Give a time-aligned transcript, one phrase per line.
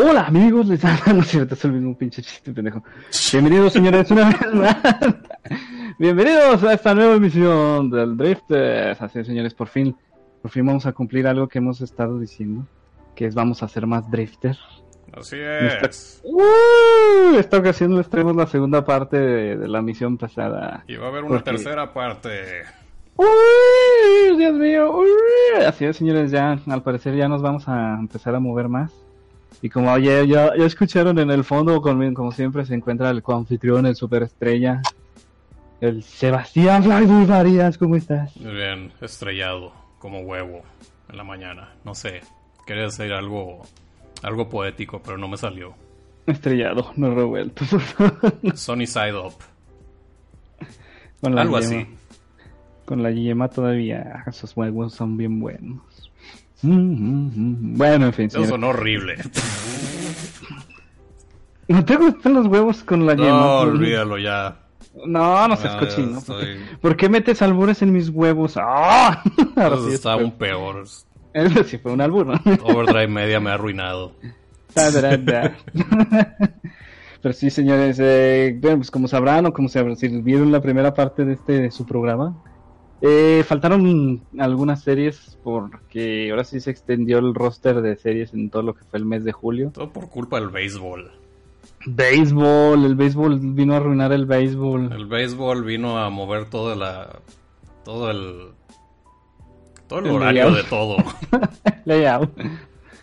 [0.00, 2.82] Hola amigos, les habla, no es cierto, es el mismo pinche chiste pendejo.
[3.32, 4.76] Bienvenidos señores una vez más.
[5.98, 9.00] Bienvenidos a esta nueva emisión del Drifters.
[9.02, 9.96] Así es, señores, por fin,
[10.40, 12.64] por fin vamos a cumplir algo que hemos estado diciendo,
[13.16, 14.56] que es vamos a ser más drifter.
[15.12, 16.20] Así es.
[16.22, 17.36] ¡Uh!
[17.38, 20.84] esta ocasión les traemos la segunda parte de, de la misión pasada.
[20.86, 22.28] Y va a haber una Porque- tercera parte.
[23.16, 24.36] ¡Uy!
[24.36, 24.92] Dios mío.
[24.96, 25.08] ¡Uy!
[25.66, 28.92] Así es, señores, ya al parecer ya nos vamos a empezar a mover más.
[29.60, 33.22] Y como ya, ya, ya escucharon en el fondo, como, como siempre, se encuentra el
[33.22, 34.80] coanfitrión, el superestrella,
[35.80, 37.76] el Sebastián Flyboy Varías.
[37.76, 38.36] ¿Cómo estás?
[38.36, 40.62] Muy bien, estrellado, como huevo,
[41.08, 41.70] en la mañana.
[41.84, 42.20] No sé,
[42.66, 43.62] quería decir algo,
[44.22, 45.74] algo poético, pero no me salió.
[46.26, 47.64] Estrellado, no revuelto.
[48.54, 49.32] Sunny side up.
[51.20, 51.80] Con la Algo yema.
[51.80, 51.86] así.
[52.84, 55.82] Con la yema todavía, esos huevos son bien buenos.
[56.62, 57.76] Mm, mm, mm.
[57.78, 58.26] Bueno, en fin.
[58.26, 58.50] Eso señores.
[58.50, 59.16] sonó horrible.
[61.68, 63.28] ¿No te gustan los huevos con la yema?
[63.30, 64.56] No, olvídalo ya.
[65.06, 66.18] No, no seas Ah, cochino.
[66.18, 68.54] estoy- ¿Por qué metes albures en mis huevos?
[68.56, 69.22] ¡Ah!
[69.56, 70.84] Ahora Eso sí está fue- aún peor.
[71.34, 72.34] Eso sí fue un albur, ¿no?
[72.64, 74.14] Overdrive Media me ha arruinado.
[77.20, 80.94] Pero sí, señores, eh, bueno, pues como sabrán o como se, si vieron la primera
[80.94, 82.42] parte de este de su programa,
[83.00, 88.62] eh, faltaron algunas series porque ahora sí se extendió el roster de series en todo
[88.62, 89.70] lo que fue el mes de julio.
[89.72, 91.10] Todo por culpa del béisbol.
[91.86, 94.92] Béisbol, el béisbol vino a arruinar el béisbol.
[94.92, 97.20] El béisbol vino a mover toda la.
[97.84, 98.48] todo el.
[99.86, 100.56] todo el, El horario layout.
[100.56, 100.96] de todo.
[101.84, 102.30] Layout.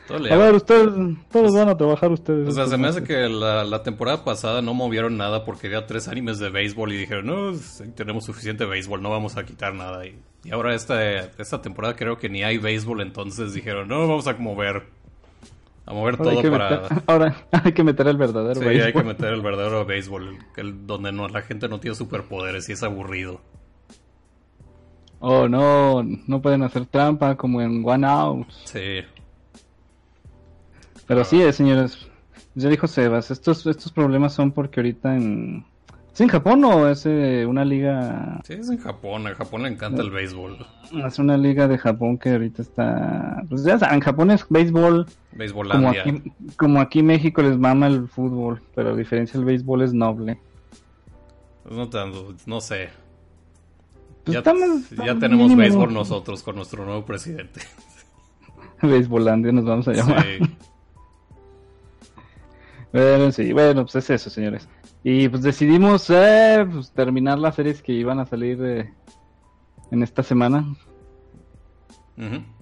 [0.08, 0.89] Todo A ver, ustedes,
[1.31, 2.48] todos van a trabajar ustedes.
[2.48, 5.88] O sea, se me hace que la, la temporada pasada no movieron nada porque había
[5.88, 9.73] tres animes de béisbol y dijeron, no, sí, tenemos suficiente béisbol, no vamos a quitar
[9.73, 10.06] nada.
[10.06, 14.28] Y, y ahora esta, esta temporada creo que ni hay béisbol, entonces dijeron, no, vamos
[14.28, 14.84] a mover.
[15.88, 16.69] A mover Ahora todo para...
[16.81, 18.86] meter, ahora hay que meter el verdadero Sí, béisbol.
[18.88, 22.73] hay que meter el verdadero béisbol, el- donde no, la gente no tiene superpoderes y
[22.73, 23.42] es aburrido.
[25.19, 28.47] Oh, no, no pueden hacer trampa como en One Out.
[28.66, 29.02] Sí.
[31.07, 32.07] Pero sí, eh, señores.
[32.55, 35.66] Ya dijo Sebas, estos, estos problemas son porque ahorita en...
[36.13, 38.39] ¿Es en Japón o es eh, una liga...
[38.45, 40.66] Sí, es en Japón, a Japón le encanta el béisbol.
[41.05, 43.43] Es una liga de Japón que ahorita está...
[43.49, 45.05] Pues ya saben, Japón es béisbol,
[45.69, 49.93] como aquí, como aquí México les mama el fútbol, pero a diferencia el béisbol es
[49.93, 50.39] noble.
[51.63, 52.87] Pues no, tanto, no sé.
[54.23, 57.59] Pues ya estamos- ya tenemos béisbol nosotros con nuestro nuevo presidente.
[58.81, 60.23] Béisbolandia nos vamos a llamar.
[60.23, 60.54] Sí.
[62.95, 64.69] Bueno, sí, bueno, pues es eso, señores.
[65.03, 68.94] Y pues decidimos eh, pues, terminar las series que iban a salir eh,
[69.91, 70.66] en esta semana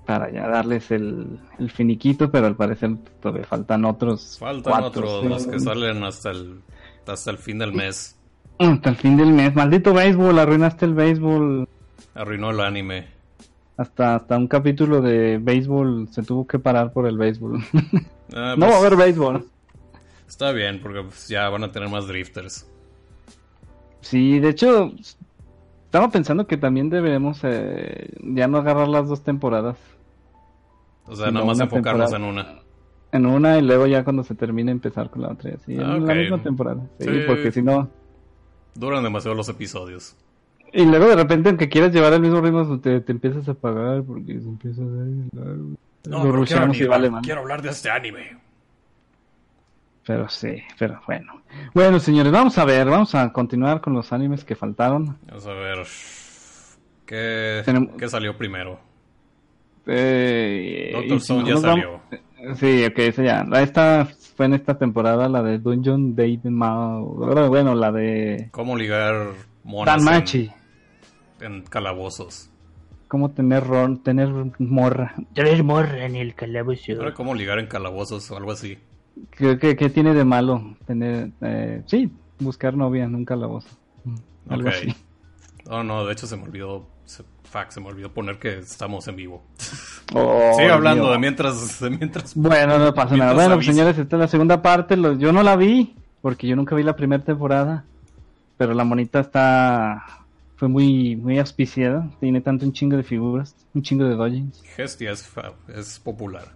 [0.07, 4.38] para ya darles el, el finiquito, pero al parecer todavía faltan otros.
[4.39, 5.29] Faltan cuatro, otros, sí.
[5.29, 6.61] los que salen hasta el,
[7.05, 8.17] hasta el fin del mes.
[8.57, 9.53] Hasta el fin del mes.
[9.53, 11.69] Maldito béisbol, arruinaste el béisbol.
[12.16, 13.05] Arruinó el anime.
[13.77, 17.63] Hasta, hasta un capítulo de béisbol se tuvo que parar por el béisbol.
[18.33, 19.53] Ah, no pues, va a haber béisbol.
[20.33, 22.67] Está bien, porque pues, ya van a tener más drifters.
[24.01, 24.91] Sí, de hecho,
[25.85, 29.77] estaba pensando que también deberemos eh, ya no agarrar las dos temporadas.
[31.05, 32.17] O sea, No, nada más enfocarnos temporada.
[32.17, 32.63] en una.
[33.11, 35.51] En una y luego ya cuando se termine empezar con la otra.
[35.67, 36.81] Sí, Ah, en la misma temporada.
[36.99, 37.19] Sí, Sí.
[37.27, 37.88] porque si no...
[38.73, 40.16] Duran demasiado los episodios.
[40.73, 44.01] Y luego de repente, aunque quieras llevar el mismo ritmo, te, te empiezas a apagar
[44.01, 44.85] porque se empieza a
[46.01, 48.41] pero rushamos y vale, quiero hablar de este anime.
[50.06, 51.41] Pero sí, pero bueno.
[51.74, 55.18] Bueno, señores, vamos a ver, vamos a continuar con los animes que faltaron.
[55.28, 55.78] Vamos a ver.
[57.06, 58.80] ¿Qué, Tenemos- qué salió primero?
[59.86, 62.02] Eh, Doctor Stone ya salió.
[62.09, 63.44] vamos- Sí, ok, esa ya.
[63.46, 64.06] La- Esta
[64.36, 67.06] fue en esta temporada, la de Dungeon David Mao.
[67.50, 69.30] Bueno, la de ¿Cómo ligar
[69.64, 70.52] monas Danmachi.
[71.40, 72.50] en, en calabozos?
[73.08, 74.28] ¿Cómo tener ron, tener
[74.59, 75.14] morra?
[75.34, 76.94] Tener morra en el calabozo.
[76.97, 78.78] Ahora, ¿cómo ligar en calabozos o algo así?
[79.32, 83.67] ¿Qué, qué, qué tiene de malo tener, eh, sí, buscar novia en un calabozo?
[84.03, 84.16] Mm,
[84.49, 84.96] Algo así.
[85.70, 86.87] No, no, de hecho se me olvidó.
[87.05, 89.43] Se, fuck, se me olvidó poner que estamos en vivo.
[90.14, 91.14] Oh, Sigue hablando Dios.
[91.14, 92.35] de mientras, de mientras.
[92.35, 93.34] Bueno, no pasa nada.
[93.34, 94.97] Bueno, señores, esta es la segunda parte.
[94.97, 97.85] Lo- yo no la vi, porque yo nunca vi la primera temporada.
[98.58, 100.03] Pero la monita está.
[100.55, 102.09] Fue muy, muy auspiciada.
[102.20, 104.64] Tiene tanto un chingo de figuras, un chingo de dojins.
[104.78, 105.29] Hestia es,
[105.76, 106.53] es popular.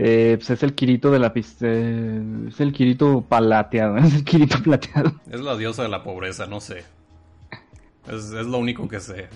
[0.00, 1.66] Eh, pues es el Kirito de la pista.
[1.66, 3.96] es el Kirito palateado.
[3.98, 5.12] Es el Kirito plateado.
[5.28, 6.84] Es la diosa de la pobreza, no sé.
[8.06, 9.28] Es, es lo único que sé.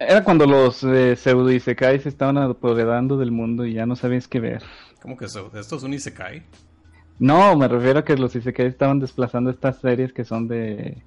[0.00, 4.40] Era cuando los eh, pseudo se estaban apoderando del mundo y ya no sabías qué
[4.40, 4.62] ver.
[5.00, 5.50] ¿Cómo que eso?
[5.54, 6.42] ¿Esto es un Isekai?
[7.20, 11.00] No, me refiero a que los isekais estaban desplazando estas series que son de...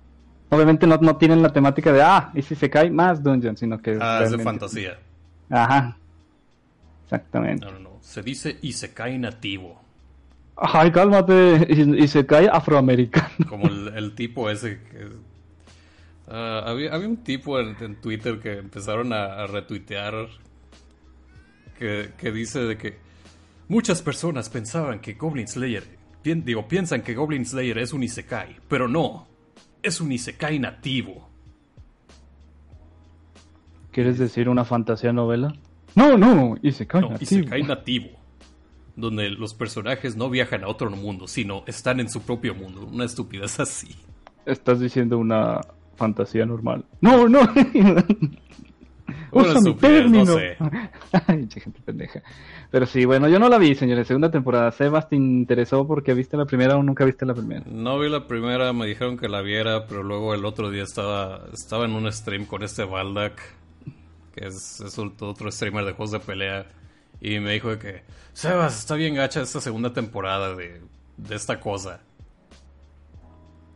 [0.49, 3.97] Obviamente no, no tienen la temática de, ah, se cae más dungeon, sino que...
[3.99, 4.97] Ah, es de fantasía.
[5.49, 5.97] Ajá.
[7.05, 7.65] Exactamente.
[7.65, 7.97] No, no, no.
[8.01, 9.81] Se dice Isekai nativo.
[10.57, 11.67] Ay, cálmate.
[11.69, 13.29] Y, y se cae afroamericano.
[13.49, 15.09] Como el, el tipo ese que...
[16.27, 20.27] Ah, había, había un tipo en, en Twitter que empezaron a, a retuitear
[21.77, 22.97] que, que dice de que
[23.67, 25.83] muchas personas pensaban que Goblin Slayer,
[26.23, 29.27] digo, piensan que Goblin Slayer es un Isekai, pero no,
[29.83, 31.29] es un Isekai nativo.
[33.91, 35.55] ¿Quieres decir una fantasía novela?
[35.95, 37.01] No, no, y se cae.
[37.01, 38.09] No, Isekai nativo.
[38.95, 42.87] Donde los personajes no viajan a otro mundo, sino están en su propio mundo.
[42.91, 43.95] Una estupidez así.
[44.45, 45.59] Estás diciendo una
[45.97, 46.85] fantasía normal.
[47.01, 47.39] No, no.
[49.31, 50.33] Una Usa mi estupidez, no término.
[50.35, 50.57] sé.
[51.27, 52.21] Ay, che, gente pendeja.
[52.71, 54.07] Pero sí, bueno, yo no la vi, señores.
[54.07, 54.71] Segunda temporada.
[54.71, 57.63] Sebas, ¿te interesó porque viste la primera o nunca viste la primera?
[57.69, 61.41] No vi la primera, me dijeron que la viera, pero luego el otro día estaba,
[61.53, 63.41] estaba en un stream con este Baldak,
[64.35, 66.65] que es, otro streamer de juegos de pelea,
[67.21, 68.03] y me dijo que,
[68.33, 70.81] Sebas, está bien gacha esta segunda temporada de,
[71.17, 72.01] de esta cosa.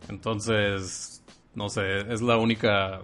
[0.09, 1.23] Entonces,
[1.55, 3.01] no sé, es la única...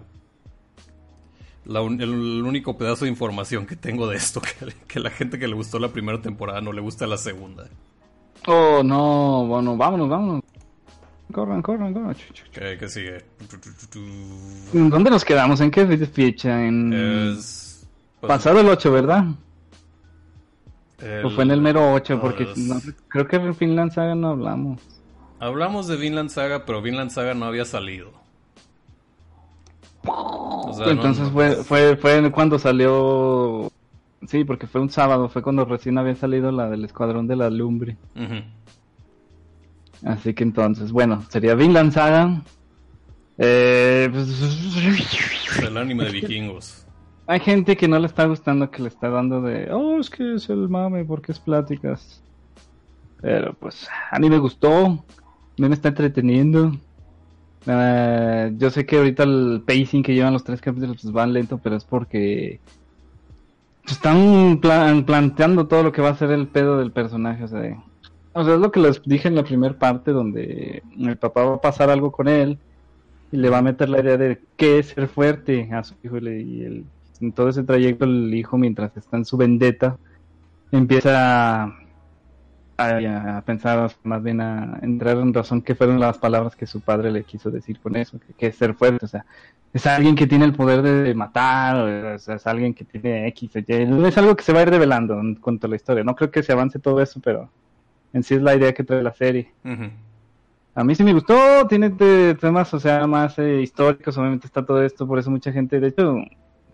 [1.66, 5.54] el único pedazo de información que tengo de esto, que, que la gente que le
[5.54, 7.68] gustó la primera temporada no le gusta la segunda.
[8.46, 9.46] Oh, no.
[9.46, 10.44] Bueno, vámonos, vámonos.
[11.32, 12.16] Corran, corran, corran.
[12.52, 13.24] ¿Qué, qué sigue?
[14.72, 15.60] ¿Dónde nos quedamos?
[15.60, 16.64] ¿En qué fecha?
[16.64, 16.92] En...
[16.92, 17.86] Es...
[18.20, 19.24] pues, Pasado el 8, ¿verdad?
[21.00, 24.28] el- O fue en el mero 8, porque no- creo que en Finland Saga no
[24.28, 24.80] hablamos.
[25.38, 28.10] Hablamos de Vinland Saga, pero Vinland Saga no había salido.
[30.06, 33.70] O sea, no- Entonces no- fue, fue, fue cuando salió...
[34.28, 37.50] Sí, porque fue un sábado, fue cuando recién había salido la del Escuadrón de la
[37.50, 37.96] Lumbre.
[38.14, 38.42] Ujú.
[40.06, 42.42] Así que entonces, bueno, sería Vinland Saga.
[43.38, 46.86] Eh, pues, Es el anime de vikingos.
[47.26, 50.36] hay gente que no le está gustando, que le está dando de, oh, es que
[50.36, 52.22] es el mame, porque es pláticas.
[53.20, 54.90] Pero pues, a mí me gustó, a
[55.58, 56.72] mí me está entreteniendo.
[57.66, 61.58] Eh, yo sé que ahorita el pacing que llevan los tres capítulos pues van lento,
[61.58, 62.60] pero es porque
[63.86, 67.42] están plan- planteando todo lo que va a ser el pedo del personaje.
[67.44, 67.82] O sea,
[68.36, 71.54] o sea, es lo que les dije en la primera parte, donde el papá va
[71.56, 72.58] a pasar algo con él
[73.32, 76.18] y le va a meter la idea de qué es ser fuerte a su hijo.
[76.18, 76.84] Y, el-
[77.20, 79.96] en todo ese trayecto, el hijo, mientras está en su vendetta,
[80.70, 81.64] empieza
[82.78, 87.10] a, pensar, más bien a entrar en razón qué fueron las palabras que su padre
[87.10, 89.06] le quiso decir con eso, que, que es ser fuerte.
[89.06, 89.24] O sea,
[89.72, 91.76] es alguien que tiene el poder de matar,
[92.14, 93.64] o sea, es alguien que tiene X Y.
[94.06, 96.04] Es algo que se va a ir revelando en cuanto a la historia.
[96.04, 97.50] No creo que se avance todo eso, pero
[98.16, 99.52] en sí es la idea que trae la serie.
[100.74, 104.64] A mí sí me gustó, tiene te- temas, o sea, más eh, históricos, obviamente está
[104.64, 106.16] todo esto, por eso mucha gente, de hecho,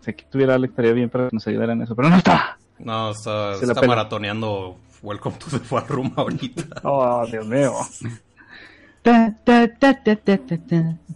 [0.01, 2.57] sé que tuviera Alex estaría bien para que nos ayudara en eso, pero no está.
[2.79, 6.63] No, está, Se está maratoneando Welcome to the War Room ahorita.
[6.83, 7.73] Oh, Dios mío.
[9.03, 9.35] Ta.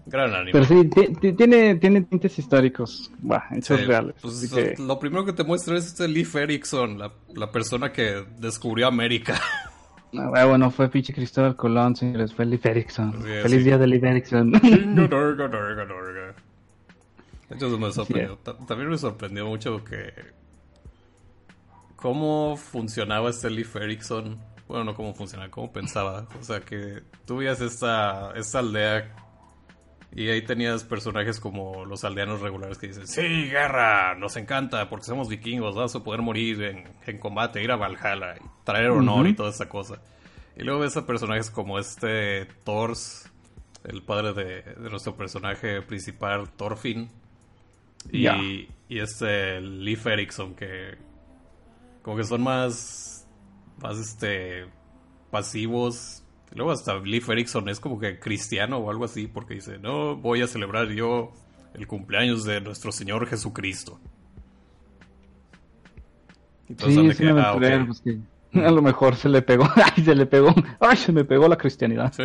[0.08, 0.52] Gran anime.
[0.52, 4.16] Pero sí, ti- ti- tiene, tiene tintes históricos, bah, hechos Sí, reales.
[4.22, 8.26] pues, que- Lo primero que te muestra es este Leif Erikson, la, la persona que
[8.40, 9.40] descubrió América.
[10.14, 13.12] Ah, bueno, fue pinche Cristóbal Colón, señores, fue Leif Erikson.
[13.14, 13.64] Sí, Feliz sí.
[13.64, 13.88] día de.
[17.50, 18.38] De hecho, eso me sorprendió.
[18.38, 20.14] Ta- También me sorprendió mucho que.
[21.96, 24.38] cómo funcionaba este Leif Erikson.
[24.68, 26.28] Bueno, no cómo funcionaba, cómo pensaba.
[26.40, 29.16] O sea, que tú veías esta, esta aldea
[30.16, 35.06] y ahí tenías personajes como los aldeanos regulares que dicen: Sí, guerra, nos encanta porque
[35.06, 39.28] somos vikingos, vamos a poder morir en, en combate, ir a Valhalla y traer honor
[39.28, 40.02] y toda esa cosa.
[40.56, 43.32] Y luego ves a personajes como este Thors,
[43.84, 47.10] el padre de, de nuestro personaje principal, Thorfinn.
[48.12, 48.28] Y,
[48.90, 50.98] y este Leif Erikson, que
[52.02, 53.28] como que son más,
[53.82, 54.66] más este,
[55.30, 56.24] pasivos.
[56.58, 60.42] Luego hasta Leif Erikson es como que cristiano o algo así, porque dice, no, voy
[60.42, 61.32] a celebrar yo
[61.76, 64.00] el cumpleaños de nuestro Señor Jesucristo.
[66.78, 67.62] Todos Sí, que, "Ah, ok".
[67.88, 68.18] pues que
[68.60, 71.58] a lo mejor se le pegó, ay, se le pegó, ay, se me pegó la
[71.58, 72.12] cristianidad.
[72.14, 72.24] Sí,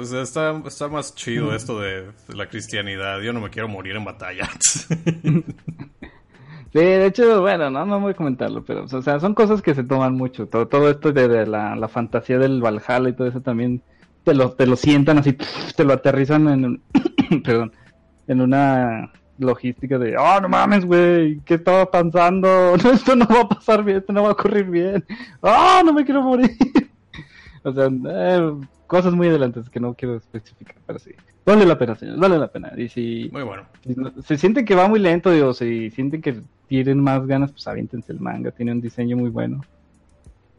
[0.00, 3.20] o sea, está, está más chido esto de la cristianidad.
[3.20, 4.48] Yo no me quiero morir en batalla.
[6.72, 9.74] Sí, de hecho, bueno, no, no voy a comentarlo, pero, o sea, son cosas que
[9.74, 10.46] se toman mucho.
[10.46, 13.82] Todo, todo esto de, la, la fantasía del Valhalla y todo eso también
[14.24, 15.36] te lo, te lo sientan así,
[15.76, 16.82] te lo aterrizan en un,
[17.44, 17.72] perdón,
[18.26, 22.76] en una logística de, oh, no mames, güey, ¿qué estaba pensando?
[22.82, 25.04] No, esto no va a pasar bien, esto no va a ocurrir bien.
[25.40, 26.50] Oh, no me quiero morir.
[27.64, 28.52] o sea, eh,
[28.92, 31.12] cosas muy adelantes que no quiero especificar, pero sí.
[31.46, 32.74] Vale la pena, señores, vale la pena.
[32.76, 33.62] Y si, Muy bueno.
[33.82, 37.66] si se sienten que va muy lento, digo, si sienten que tienen más ganas, pues
[37.66, 39.62] aviéntense el manga, tiene un diseño muy bueno.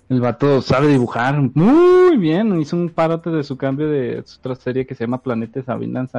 [0.10, 4.56] El vato sabe dibujar muy bien, hizo un parote de su cambio de su otra
[4.56, 6.10] serie que se llama Planetes a Vinland.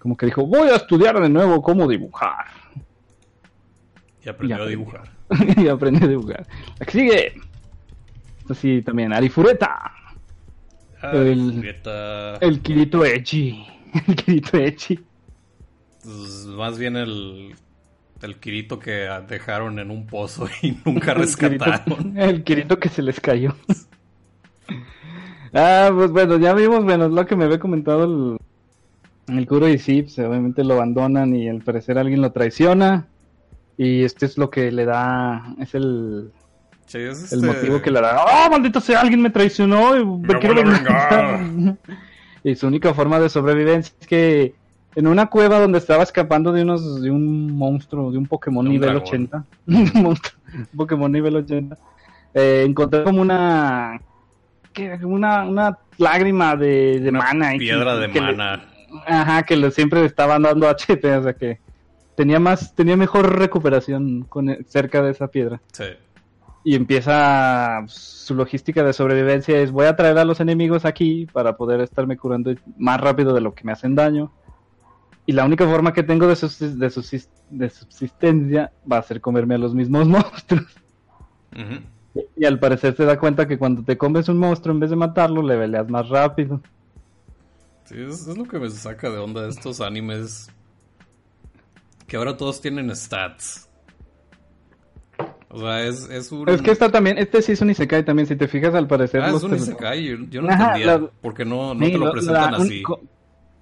[0.00, 2.46] Como que dijo, voy a estudiar de nuevo cómo dibujar.
[4.24, 5.08] Y aprendió a dibujar.
[5.56, 6.48] y aprendí a dibujar.
[6.80, 7.32] La que sigue.
[8.40, 10.01] Esto sí, también, Arifureta.
[11.02, 11.62] Ah, El-
[12.40, 13.64] El Kirito Echi.
[14.08, 14.98] El Kirito Echi.
[16.02, 17.54] pues, más bien el,
[18.22, 21.84] el Kirito que dejaron en un pozo y nunca El rescataron.
[21.84, 23.54] Kirito, el Kirito que se les cayó.
[25.52, 29.68] ah, pues bueno, ya vimos, bueno, es lo que me había comentado el, el Kuro
[29.68, 33.06] y sí, pues, obviamente lo abandonan y al parecer alguien lo traiciona.
[33.78, 36.30] Y este es lo que le da, es el,
[36.92, 38.24] Sí, es el este- motivo que le da.
[38.24, 39.00] ¡Oh, maldito sea!
[39.00, 41.40] Alguien me traicionó y me Me quiero vengar".
[42.44, 44.54] Y su única forma de sobrevivencia es que
[44.96, 48.68] en una cueva donde estaba escapando de unos de un monstruo, de un Pokémon De
[48.68, 49.08] un nivel dragón.
[49.08, 50.18] 80, un
[50.76, 51.78] Pokémon nivel 80,
[52.34, 54.00] eh, encontré como una
[54.72, 54.98] ¿qué?
[55.04, 58.64] una una lágrima de, de Una mana que- piedra de que le- mana.
[59.06, 61.58] ajá, que le- siempre le estaban dando HP, o sea que
[62.16, 65.84] tenía más tenía mejor recuperación con cerca de esa piedra Sí.
[66.64, 71.56] Y empieza su logística de sobrevivencia es voy a traer a los enemigos aquí para
[71.56, 74.32] poder estarme curando más rápido de lo que me hacen daño
[75.26, 76.36] y la única forma que tengo de, de,
[76.90, 80.66] subsis- de subsistencia va a ser comerme a los mismos monstruos
[82.36, 84.96] y al parecer se da cuenta que cuando te comes un monstruo en vez de
[84.96, 86.60] matarlo le peleas más rápido
[87.84, 90.48] Sí, es, es lo que me saca de onda de estos animes.
[92.06, 93.68] Que ahora todos tienen stats.
[95.52, 96.48] O sea, es, es un...
[96.48, 99.20] es que esta también este sí es un isekai también si te fijas al parecer
[99.22, 100.02] Ah, es un isekai.
[100.02, 100.98] Yo, yo no Ajá, entendía.
[100.98, 102.82] la- Porque no, no Sí, te lo lo- presentan la- así.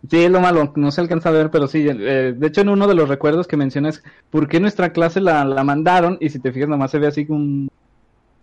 [0.08, 1.86] Sí, es lo malo, no se alcanza a ver, pero sí.
[1.86, 5.44] eh, de hecho, en uno de los recuerdos que mencionas, ¿por qué nuestra clase la,
[5.44, 6.16] la mandaron?
[6.20, 7.68] Y si te fijas, nomás se ve así un,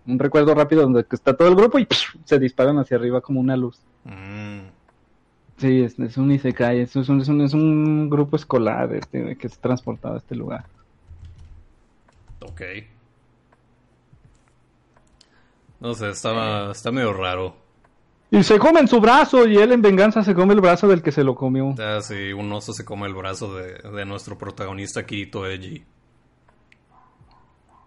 [0.05, 1.87] un recuerdo rápido donde está todo el grupo y
[2.25, 3.79] se disparan hacia arriba como una luz.
[4.03, 4.67] Mm,
[5.57, 9.47] Sí, es, es un Isekai, es, un, es un- es un grupo escolar este, que
[9.47, 10.65] es transportado a este lugar.
[12.41, 12.61] ok.
[15.79, 17.55] No sé, estaba, está medio raro.
[18.31, 21.11] Y se comen su brazo, y él en venganza se come el brazo del que
[21.11, 21.73] se lo comió.
[21.77, 25.83] Ya, si un oso se come el brazo de, de nuestro protagonista Kirito Eiji.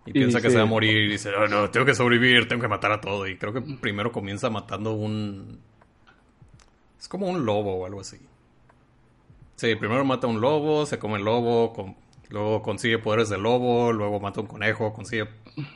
[0.06, 2.48] Y, Y piensa que se va a morir y dice, "Oh, no, tengo que sobrevivir,
[2.48, 3.26] tengo que matar a todo.
[3.28, 5.60] Y creo que primero comienza matando un...
[6.98, 8.16] Es como un lobo o algo así.
[9.56, 11.96] Sí, primero mata un lobo, se come el lobo, con-
[12.30, 15.26] luego consigue poderes de lobo, luego mata un conejo, consigue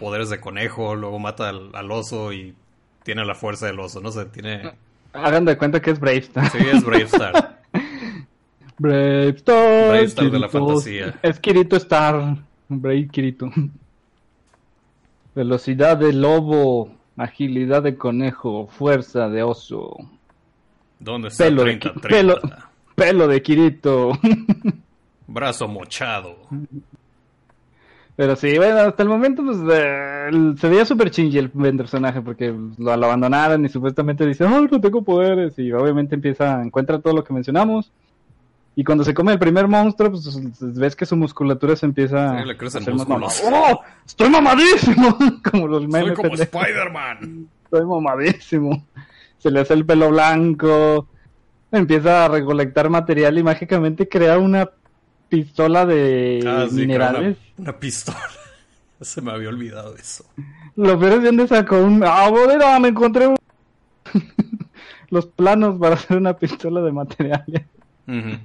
[0.00, 2.54] poderes de conejo, luego mata al, al oso y
[3.02, 4.00] tiene la fuerza del oso.
[4.00, 4.73] No sé, tiene...
[5.12, 6.50] Hagan de cuenta que es Brave Star.
[6.50, 7.61] Sí, es Brave Star.
[8.78, 9.88] Brave Star.
[9.88, 11.19] Brave Star de la fantasía.
[11.23, 12.37] Es Kirito Star.
[12.69, 13.50] Brave Kirito.
[15.35, 16.95] Velocidad de lobo.
[17.16, 18.66] Agilidad de conejo.
[18.66, 19.97] Fuerza de oso.
[20.99, 22.09] ¿Dónde está Pelo de, 30, Ki- 30?
[22.40, 22.40] pelo,
[22.95, 24.12] pelo de Kirito.
[25.28, 26.37] Brazo mochado.
[28.16, 32.23] Pero sí, bueno, hasta el momento pues eh, se veía súper chingy el, el personaje
[32.23, 37.00] porque lo, lo abandonaron y supuestamente dice, oh, no tengo poderes y obviamente empieza, encuentra
[37.00, 37.90] todo lo que mencionamos
[38.76, 42.44] y cuando se come el primer monstruo pues ves que su musculatura se empieza Sí,
[42.44, 43.42] le crecen a músculos.
[43.52, 43.80] ¡Oh!
[44.04, 45.16] ¡Estoy mamadísimo!
[45.50, 46.14] como los Soy memes.
[46.14, 46.62] como pendejos.
[46.62, 47.49] Spider-Man.
[47.64, 48.85] Estoy mamadísimo.
[49.38, 51.06] Se le hace el pelo blanco.
[51.71, 54.68] Empieza a recolectar material y mágicamente crea una
[55.42, 57.36] pistola de Ah, sí, minerales.
[57.58, 58.18] Una, una pistola.
[59.00, 60.24] Se me había olvidado eso.
[60.76, 62.02] Lo peor es de dónde sacó un...
[62.04, 62.78] ¡Ah, bodega!
[62.80, 63.36] Me encontré un...
[65.10, 67.62] los planos para hacer una pistola de materiales.
[68.06, 68.38] Ujú.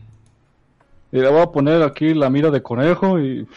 [1.11, 3.47] Y le voy a poner aquí la mira de conejo y...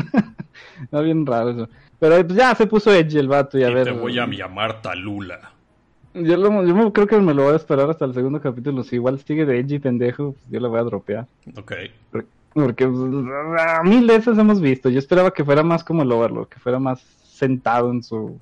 [0.82, 1.68] Está bien raro eso.
[1.98, 3.84] Pero pues, ya se puso Edge el vato y a Y ver...
[3.84, 5.52] te voy a llamar Talula.
[6.14, 8.82] Yo, lo- yo creo que me lo voy a esperar hasta el segundo capítulo.
[8.84, 11.26] Si igual sigue de Edge y pendejo, pues yo lo voy a dropear.
[11.58, 11.72] Ok.
[12.10, 14.88] Porque a mil veces hemos visto.
[14.88, 18.38] Yo esperaba que fuera más como el Overlord, que fuera más sentado en su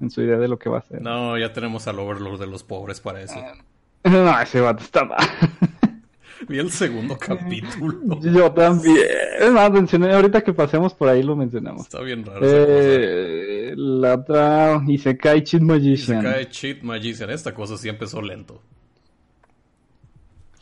[0.00, 1.00] en su idea de lo que va a hacer.
[1.00, 3.40] No, ya tenemos al Overlord de los pobres para eso.
[4.04, 5.18] No, ese vato está mal.
[6.48, 8.20] Vi el segundo capítulo.
[8.20, 8.96] Yo también.
[9.40, 11.82] Es más, mencioné, ahorita que pasemos por ahí lo mencionamos.
[11.82, 12.40] Está bien raro.
[12.42, 16.22] Eh, la otra, Isekai Cheat Magician.
[16.22, 17.30] cae Cheat Magician.
[17.30, 18.62] Esta cosa sí empezó lento.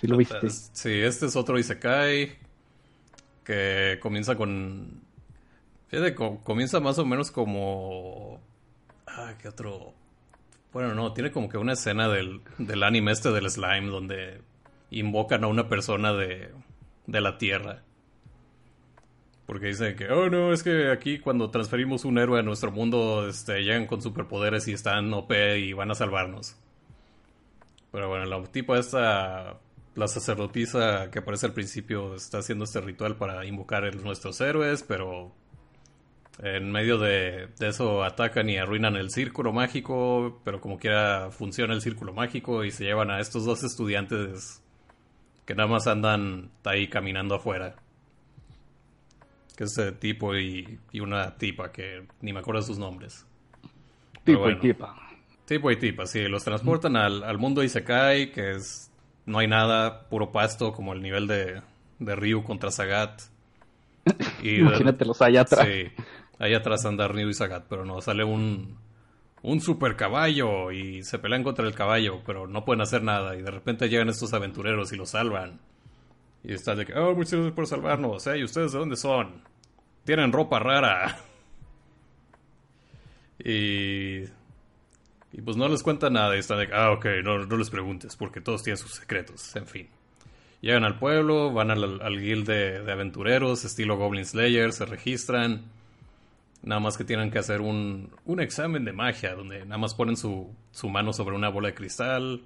[0.01, 0.49] Si lo viste.
[0.49, 2.33] Sí, este es otro Isekai.
[3.45, 5.03] Que comienza con...
[5.89, 8.41] Fíjate, co- comienza más o menos como...
[9.07, 9.93] Ah, ¿qué otro?
[10.73, 14.41] Bueno, no, tiene como que una escena del, del anime este del slime donde
[14.91, 16.51] invocan a una persona de,
[17.07, 17.83] de la Tierra.
[19.47, 23.29] Porque dicen que, oh no, es que aquí cuando transferimos un héroe a nuestro mundo,
[23.29, 26.57] este, llegan con superpoderes y están OP y van a salvarnos.
[27.93, 29.59] Pero bueno, la tipo esta,
[29.95, 34.83] la sacerdotisa que aparece al principio, está haciendo este ritual para invocar a nuestros héroes,
[34.83, 35.33] pero
[36.43, 41.75] en medio de, de eso atacan y arruinan el círculo mágico, pero como quiera funciona
[41.75, 44.63] el círculo mágico y se llevan a estos dos estudiantes
[45.45, 47.77] que nada más andan ahí caminando afuera.
[49.57, 53.25] Que es ese tipo y, y una tipa que ni me acuerdo sus nombres.
[54.25, 54.57] Tipo bueno.
[54.57, 54.97] y tipa.
[55.45, 58.91] Tipo y tipa, sí, los transportan al, al mundo Isekai, que es.
[59.27, 61.63] No hay nada, puro pasto, como el nivel de,
[61.99, 63.23] de Ryu contra Sagat.
[64.43, 65.67] Y Imagínatelos allá atrás.
[65.67, 65.91] Sí,
[66.39, 68.83] ahí atrás anda Ryu y Sagat, pero no, sale un.
[69.43, 73.37] Un super caballo y se pelean contra el caballo, pero no pueden hacer nada.
[73.37, 75.61] Y de repente llegan estos aventureros y los salvan.
[76.43, 78.27] Y están de que, oh, muchas gracias por salvarnos.
[78.27, 78.39] ¿eh?
[78.39, 79.43] ¿Y ustedes de dónde son?
[80.05, 81.19] Tienen ropa rara.
[83.39, 84.25] Y
[85.37, 88.15] y pues no les cuenta nada y están de, ah, ok, no, no les preguntes
[88.15, 89.89] porque todos tienen sus secretos, en fin.
[90.61, 95.65] Llegan al pueblo, van al, al guild de, de aventureros, estilo Goblin Slayer, se registran.
[96.63, 100.17] Nada más que tienen que hacer un, un examen de magia, donde nada más ponen
[100.17, 102.43] su, su mano sobre una bola de cristal.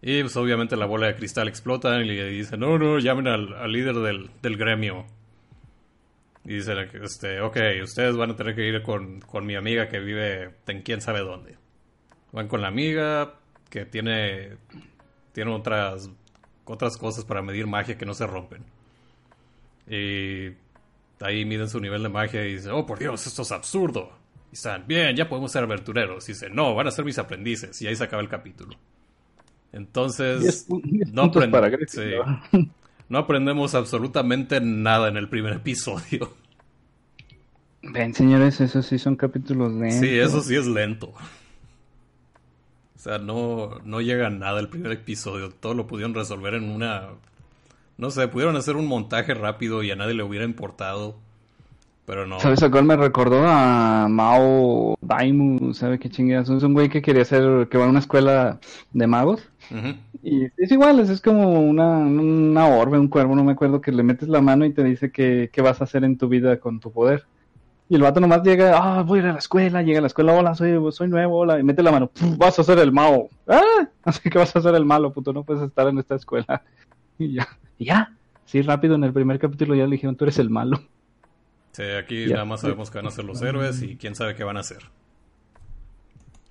[0.00, 3.70] Y pues obviamente la bola de cristal explota y le dicen, no, no, llamen al,
[3.70, 5.04] líder del, del gremio.
[6.46, 10.00] Y dicen, este, ok, ustedes van a tener que ir con, con mi amiga que
[10.00, 11.59] vive en quién sabe dónde.
[12.32, 13.34] Van con la amiga
[13.68, 14.56] que tiene,
[15.32, 16.10] tiene otras,
[16.64, 18.64] otras cosas para medir magia que no se rompen.
[19.88, 20.50] Y
[21.20, 24.12] ahí miden su nivel de magia y dicen, oh por Dios, esto es absurdo.
[24.52, 26.28] Y están, bien, ya podemos ser aventureros.
[26.28, 27.80] Y dicen, no, van a ser mis aprendices.
[27.82, 28.76] Y ahí se acaba el capítulo.
[29.72, 32.26] Entonces, Diez pu- diez no, puntos aprend- para Gryffindor.
[32.50, 32.70] sí.
[33.08, 36.34] no aprendemos absolutamente nada en el primer episodio.
[37.82, 39.90] Ven, señores, esos sí son capítulos de...
[39.92, 41.14] Sí, eso sí es lento.
[43.00, 45.48] O sea, no, no llega a nada el primer episodio.
[45.48, 47.08] Todo lo pudieron resolver en una...
[47.96, 51.16] No sé, pudieron hacer un montaje rápido y a nadie le hubiera importado.
[52.04, 52.38] Pero no.
[52.40, 53.46] ¿Sabes a cuál me recordó?
[53.46, 56.50] A Mao Daimu, ¿sabe qué chingadas?
[56.50, 58.60] Es un güey que quería hacer, que va a una escuela
[58.92, 59.48] de magos.
[60.22, 63.92] Y es igual, es, es como una, una orbe, un cuervo, no me acuerdo, que
[63.92, 66.60] le metes la mano y te dice que, qué vas a hacer en tu vida
[66.60, 67.24] con tu poder.
[67.90, 70.06] Y el vato nomás llega, ah, voy a ir a la escuela, llega a la
[70.06, 72.92] escuela, hola, soy, soy nuevo, hola, y mete la mano, "Puf, vas a ser el
[72.92, 73.28] Mao.
[73.48, 73.60] Ah,
[74.04, 76.62] así que vas a ser el malo, puto, no puedes estar en esta escuela.
[77.18, 77.46] Y ya,
[77.78, 80.80] y ya, sí, rápido, en el primer capítulo ya le dijeron, tú eres el malo.
[81.72, 82.34] Sí, aquí Ya.
[82.34, 84.60] nada más sabemos que van a ser los héroes y quién sabe qué van a
[84.60, 84.78] hacer.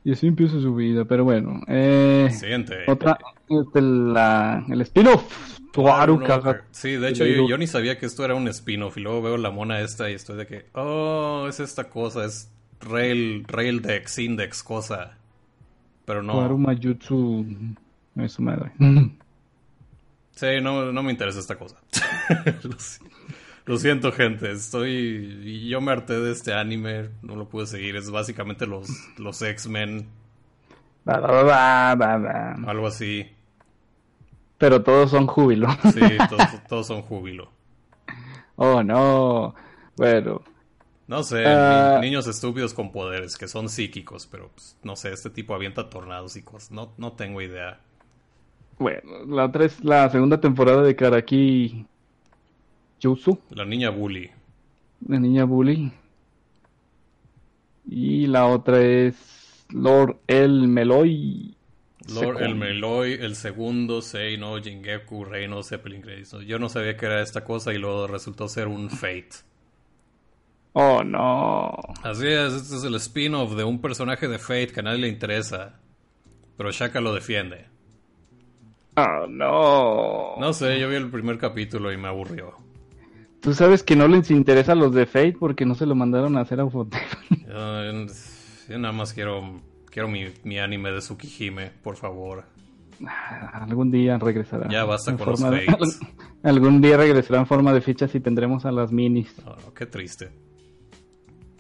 [0.10, 1.62] Y así empieza su vida, pero bueno.
[1.68, 2.78] Eh, Siguiente.
[2.88, 3.20] otra,
[3.76, 5.22] la, el spin-off.
[5.72, 8.98] Tuaru No, Kaga- Sí, de hecho yo, yo ni sabía que esto era un spin-off
[8.98, 12.52] y luego veo la mona esta y estoy de que, oh, es esta cosa, es
[12.82, 15.16] Rail, Raildex, Index, cosa.
[16.06, 16.34] Pero no.
[16.34, 17.46] Tuaru Mayutsu.
[18.16, 18.72] Eso madre.
[20.32, 21.76] Sí, no, no me interesa esta cosa.
[23.70, 24.52] lo, si- lo siento, gente.
[24.52, 25.68] Estoy.
[25.70, 27.10] Yo me harté de este anime.
[27.22, 27.96] No lo pude seguir.
[27.96, 30.08] Es básicamente los, los X-Men.
[32.68, 33.28] Algo así.
[34.58, 35.68] Pero todos son júbilo.
[35.94, 37.52] Sí, todos, todos son júbilo.
[38.58, 39.56] oh, no.
[39.96, 40.42] Bueno,
[41.08, 41.98] No sé, Ah.
[42.02, 45.90] ni- niños estúpidos con poderes que son psíquicos, pero pues, no sé, este tipo avienta
[45.90, 46.72] tornados y cosas.
[46.72, 47.80] No, no tengo idea.
[48.78, 51.86] bueno, la otra es la segunda temporada de Karaki
[53.52, 54.30] La niña bully.
[55.08, 55.92] la niña bully.
[57.86, 61.56] Y la otra es Lord El Meloy.
[62.14, 62.56] Lord, el.
[62.56, 66.46] Meloy, el segundo, Seino, Jingeku, Reino, Zeppelin Grace.
[66.46, 69.30] Yo no sabía que era esta cosa y luego resultó ser un Fate.
[70.74, 71.76] Oh, no.
[72.04, 75.08] Así es, este es el spin-off de un personaje de Fate que a nadie le
[75.08, 75.80] interesa.
[76.58, 77.66] Pero Shaka lo defiende.
[78.96, 80.36] Oh, no.
[80.40, 82.69] No sé, yo vi el primer capítulo y me aburrió.
[83.42, 86.38] Tú sabes que no les interesa a los de Fate porque no se lo mandaron
[86.38, 87.02] a hacer a Ufotep.
[87.48, 88.06] Yo,
[88.70, 92.44] yo nada más quiero, quiero mi, mi anime de Tsukihime, por favor.
[93.54, 94.68] Algún día regresará.
[94.70, 96.00] Ya basta con los forma de- Fates.
[96.44, 99.34] Algún día regresará en forma de fichas y tendremos a las minis.
[99.46, 100.30] No, qué triste.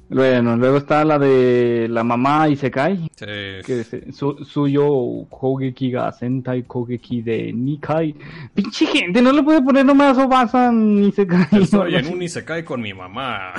[0.09, 3.25] Bueno, luego está la de la mamá Isekai, Sí.
[3.65, 4.87] que es eh, su, suyo
[5.29, 8.15] Kogeki ga Sentai Kogeki de Nikai.
[8.55, 11.61] Pinche gente, no le puede poner nomás Obasan Isekai.
[11.61, 13.53] Estoy en un Isekai con mi mamá.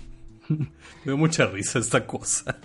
[0.48, 0.66] Me
[1.04, 2.56] dio mucha risa esta cosa.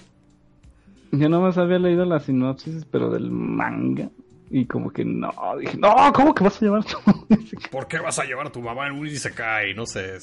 [1.11, 4.07] Yo nomás había leído la sinopsis, pero del manga.
[4.51, 6.97] Y como que no, dije, no, ¿cómo que vas a llevar tu
[7.33, 7.69] Isekai?
[7.71, 9.73] ¿Por qué vas a llevar a tu mamá en un Isekai?
[9.73, 10.17] No sé.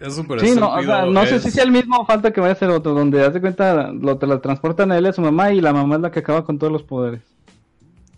[0.00, 2.52] Es súper Sí, no, o sea, no sé si sea el mismo falta que vaya
[2.52, 5.20] a ser otro, donde hace cuenta, lo te la transportan a él y a su
[5.20, 7.22] mamá y la mamá es la que acaba con todos los poderes.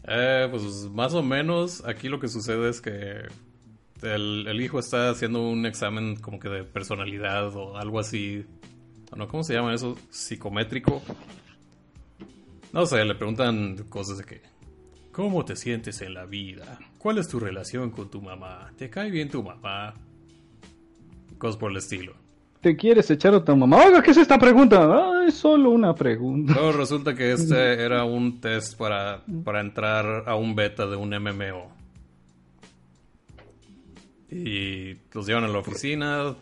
[0.06, 0.62] Eh, pues
[0.92, 3.22] más o menos aquí lo que sucede es que
[4.02, 8.44] el, el hijo está haciendo un examen como que de personalidad o algo así.
[9.12, 9.28] ¿O no?
[9.28, 9.96] ¿Cómo se llama eso?
[10.10, 11.02] Psicométrico.
[12.72, 14.42] No sé, le preguntan cosas de que...
[15.12, 16.78] ¿Cómo te sientes en la vida?
[16.98, 18.70] ¿Cuál es tu relación con tu mamá?
[18.76, 19.92] ¿Te cae bien tu mamá?
[21.40, 22.12] Cosas por el estilo.
[22.60, 23.78] ¿Te quieres echar a tu mamá?
[23.78, 24.82] Oiga, ¿qué es esta pregunta?
[24.82, 26.52] Ah, es solo una pregunta.
[26.72, 31.72] Resulta que este era un test para, para entrar a un beta de un MMO.
[34.30, 36.36] Y los llevan a la oficina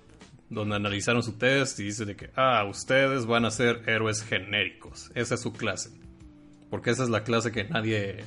[0.50, 5.12] donde analizaron su test y dice de que, ah, ustedes van a ser héroes genéricos.
[5.14, 5.90] Esa es su clase.
[6.70, 8.24] Porque esa es la clase que nadie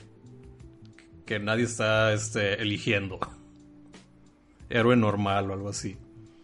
[1.26, 3.20] que nadie está este, eligiendo.
[4.70, 5.98] Héroe normal o algo así.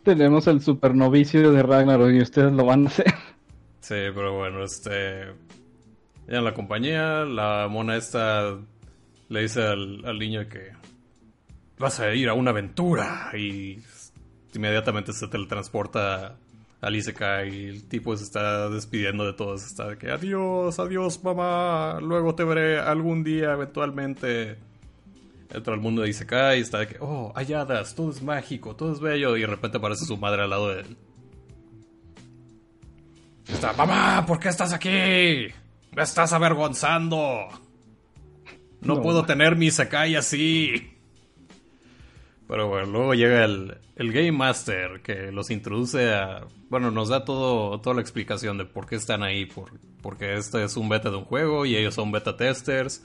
[0.07, 3.13] Tenemos el supernovicio de Ragnarok y ustedes lo van a hacer.
[3.81, 5.25] Sí, pero bueno, este.
[6.29, 8.57] Ya en la compañía, la mona esta
[9.27, 10.71] le dice al, niño que
[11.77, 13.79] vas a ir a una aventura y
[14.55, 16.37] inmediatamente se teletransporta
[16.79, 19.65] al Isekai y el tipo se está despidiendo de todos.
[19.65, 24.57] Está de que adiós, adiós mamá, luego te veré algún día eventualmente.
[25.49, 28.75] Entra al mundo de Isekai y está de que, oh, hay hadas, todo es mágico,
[28.75, 30.97] todo es bello y de repente aparece su madre al lado de él.
[33.47, 34.89] Está, mamá, ¿por qué estás aquí?
[34.89, 37.47] Me estás avergonzando.
[38.81, 39.01] No, No.
[39.01, 40.93] puedo tener mi Sakai así.
[42.47, 46.45] Pero bueno, luego llega el, el Game Master que los introduce a...
[46.69, 49.45] Bueno, nos da todo, toda la explicación de por qué están ahí.
[49.45, 53.03] Por, porque este es un beta de un juego y ellos son beta testers.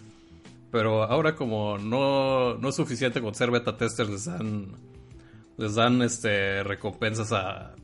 [0.72, 4.68] Pero ahora como no, no es suficiente con ser beta testers, les dan,
[5.58, 7.74] les dan este, recompensas a,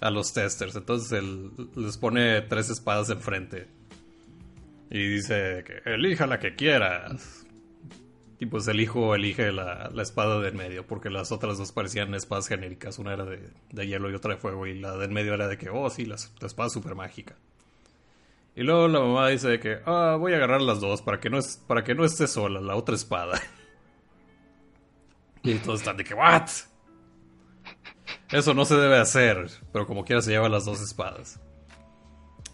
[0.00, 0.74] a los testers.
[0.74, 3.68] Entonces él les pone tres espadas enfrente.
[4.90, 7.46] Y dice elija la que quieras.
[8.40, 11.70] Y pues el hijo elige la, la espada de en medio, porque las otras dos
[11.70, 12.98] parecían espadas genéricas.
[12.98, 14.66] Una era de, de hielo y otra de fuego.
[14.66, 17.36] Y la de en medio era de que, oh, sí, la, la espada super mágica.
[18.58, 21.30] Y luego la mamá dice de que, ah, voy a agarrar las dos para que
[21.30, 23.40] no, es, para que no esté sola, la otra espada.
[25.44, 26.48] Y todos están de que, ¿what?
[28.32, 31.40] Eso no se debe hacer, pero como quiera se lleva las dos espadas.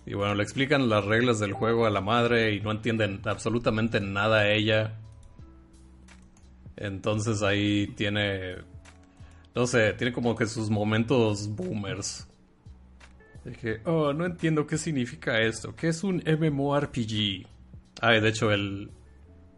[0.04, 3.98] Y bueno, le explican las reglas del juego a la madre y no entienden absolutamente
[3.98, 5.00] nada a ella.
[6.76, 8.56] Entonces ahí tiene,
[9.54, 12.28] no sé, tiene como que sus momentos boomers.
[13.60, 15.74] Que, oh, no entiendo qué significa esto.
[15.76, 17.46] ¿Qué es un MMORPG?
[18.00, 18.90] Ah, de hecho el,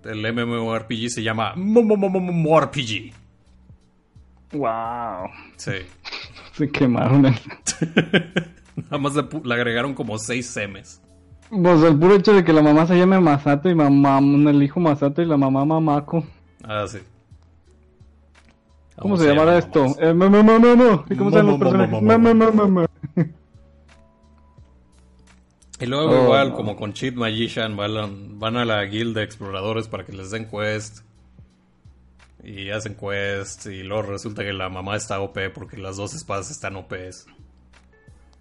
[0.05, 3.13] el MMORPG se llama MMORPG.
[4.53, 5.31] Wow.
[5.57, 5.73] Sí.
[6.53, 7.35] Se quemaron el...
[8.77, 11.01] Nada más le, agregaron como seis M's.
[11.51, 14.81] Pues el puro hecho de que la mamá se llame Masato y mamá, el hijo
[14.81, 16.25] Masato y la mamá Mamako.
[16.65, 16.99] Ah, sí.
[18.99, 19.87] ¿Cómo se llamará esto?
[20.01, 21.05] Eh, no, no, no, no, no.
[21.09, 22.03] ¿Y cómo se llaman los personajes?
[25.79, 26.55] Y luego Oh, igual, no.
[26.55, 30.49] como con Cheat Magician, van, van a la guilda de exploradores para que les den
[30.49, 31.01] quest.
[32.43, 33.67] Y hacen quest.
[33.67, 37.27] Y luego resulta que la mamá está OP porque las dos espadas están OPs.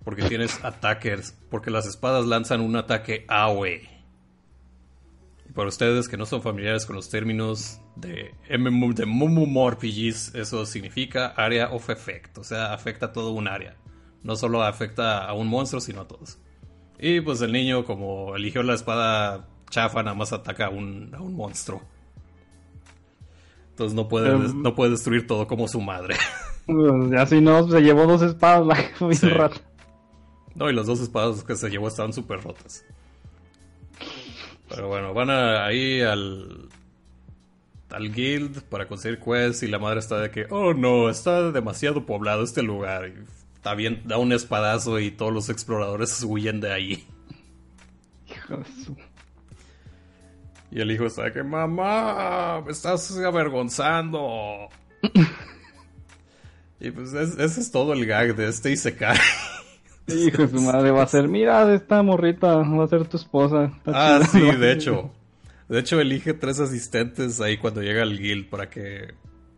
[0.04, 1.34] Porque tienes attackers.
[1.50, 3.89] Porque las espadas lanzan un ataque AOE.
[5.50, 10.65] Y para ustedes que no son familiares con los términos de, MMO, de MMORPGs, eso
[10.65, 12.38] significa Area of Effect.
[12.38, 13.76] O sea, afecta a todo un área.
[14.24, 16.38] No solo afecta a un monstruo, sino a todos.
[16.99, 21.21] Y pues el niño, como eligió la espada chafa, nada más ataca a un, a
[21.21, 21.81] un monstruo.
[23.71, 24.62] Entonces no puede, Em.
[24.62, 26.15] no puede destruir todo como su madre.
[26.67, 28.65] Ya si no, se llevó dos espadas
[28.99, 29.29] la Sí.
[29.29, 29.58] rata.
[30.55, 32.84] No, y las dos espadas que se llevó estaban súper rotas.
[34.69, 36.69] Pero bueno, van a- ahí al,
[37.91, 42.08] al guild para conseguir quests y la madre está de que, oh no, está demasiado
[42.08, 43.10] poblado este lugar.
[43.10, 43.13] Y
[43.73, 47.08] bien, da un espadazo y todos los exploradores huyen de ahí.
[48.30, 48.97] Hijo de su-
[50.71, 54.69] Y el hijo está que, mamá, me estás avergonzando.
[56.80, 59.17] Y pues es- ese es todo el gag de este Isekai.
[60.08, 63.71] Hijo de su madre, va a ser, mira, esta morrita va a ser tu esposa.
[63.88, 65.10] Ah, sí, de hecho.
[65.69, 69.15] De hecho, elige tres asistentes ahí cuando llega al guild para que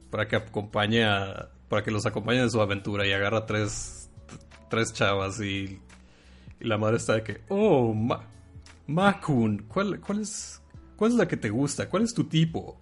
[0.09, 3.96] para que acompañe a, para que los acompañe en su aventura y agarra tres
[4.69, 5.79] tres chavas y,
[6.59, 8.23] y la madre está de que, "Oh, Ma
[8.87, 10.61] Makun, ¿cuál cuál es
[10.95, 11.89] cuál es la que te gusta?
[11.89, 12.79] ¿Cuál es tu tipo?"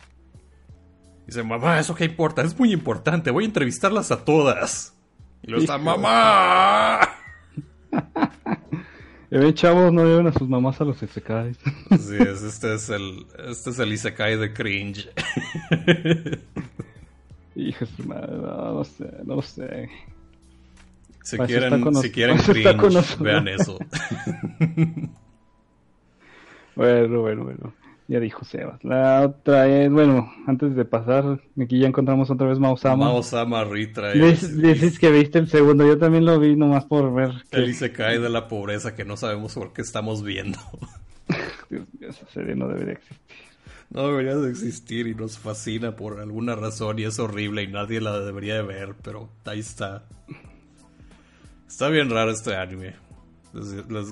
[1.26, 4.94] Dice, "Mamá, eso qué importa, es muy importante, voy a entrevistarlas a todas."
[5.44, 5.78] Y luego está.
[5.78, 7.00] "Mamá."
[9.32, 11.58] Y ven, chavos, no lleven a sus mamás a los isekais.
[11.90, 15.10] Así es, este es el este es el Isekai de cringe.
[17.56, 19.90] Hijo de madre, no, no sé, no lo sé.
[21.26, 23.80] Si quieren, con si quieren cringe, con vean eso.
[26.76, 27.74] Bueno, bueno, bueno.
[28.08, 28.84] Ya dijo Sebas.
[28.84, 33.06] La otra es, bueno, antes de pasar, aquí ya encontramos otra vez Mausama.
[33.06, 37.14] Mao Sama retrae Dices, dices que viste el segundo, yo también lo vi nomás por
[37.14, 40.60] ver que el Isekai de la pobreza que no sabemos por qué estamos viendo.
[41.70, 43.18] Dios mío, esa serie no debería existir.
[43.90, 48.02] No debería de existir y nos fascina por alguna razón y es horrible y nadie
[48.02, 50.04] la debería de ver, pero ahí está.
[51.68, 52.94] Está bien raro este anime.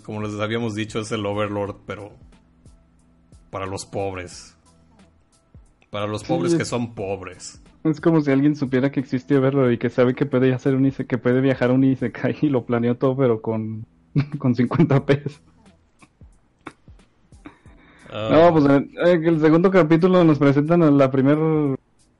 [0.03, 2.11] Como les habíamos dicho, es el Overlord, pero
[3.49, 4.55] para los pobres.
[5.89, 7.61] Para los Sí, pobres es- que son pobres.
[7.83, 10.89] Es como si alguien supiera que existe verlo y que sabe que puede hacer un
[10.89, 13.85] que puede viajar a un Isekai y lo planeó todo, pero con,
[14.39, 15.41] con 50 pesos.
[18.09, 21.37] Ah, No, pues eh, eh, el segundo capítulo nos presentan a la primer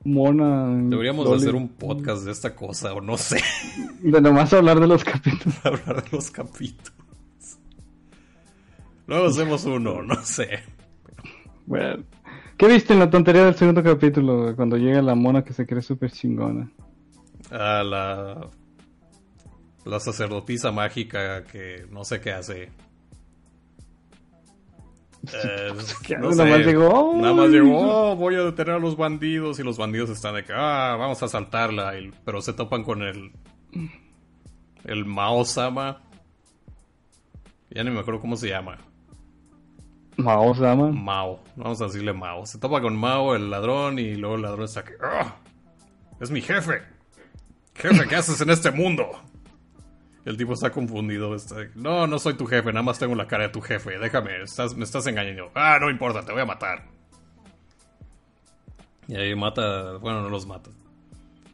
[0.04, 0.68] mona.
[0.89, 3.42] Deberíamos hacer un podcast de esta cosa, o no sé,
[4.02, 5.56] De nomás hablar de los capítulos.
[5.66, 6.94] hablar de los capítulos.
[9.08, 10.62] Luego hacemos uno, no sé.
[11.66, 12.04] Bueno.
[12.58, 14.56] ¿Qué viste en la tontería del segundo capítulo?
[14.56, 16.70] Cuando llega la mona que se cree súper chingona.
[17.52, 18.50] A la.
[19.86, 22.70] La sacerdotisa mágica que no sé qué hace.
[25.31, 25.73] Eh,
[26.05, 27.79] ¿Qué no Nada más llegó, Nada más llegó,
[28.12, 29.59] "Oh, voy a detener a los bandidos.
[29.59, 31.97] Y los bandidos están de que, ah, vamos a asaltarla.
[31.99, 33.31] y- pero se topan con el.
[34.83, 36.01] El Mao Sama.
[37.69, 38.77] Ya ni me acuerdo cómo se llama.
[40.17, 40.89] Mao Sama.
[40.91, 41.39] Mao.
[41.55, 42.45] Vamos a decirle Mao.
[42.45, 44.93] Se topa con Mao, el ladrón, y luego el ladrón está que.
[45.01, 45.36] "Ah,
[46.19, 46.81] ¡Es mi jefe!
[47.75, 49.05] Jefe, ¿qué haces en este mundo?
[50.25, 51.36] El tipo está confundido.
[51.36, 53.97] Está no, no soy tu jefe, nada más tengo la cara de tu jefe.
[53.99, 54.31] Déjame,
[54.77, 55.51] me estás engañando.
[55.55, 56.86] Ah, no importa, te voy a matar.
[59.07, 59.97] Y ahí mata.
[59.97, 60.69] Bueno, no los mata.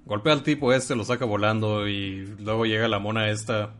[0.06, 3.74] Golpea al tipo este, lo saca volando y luego llega la mona esta.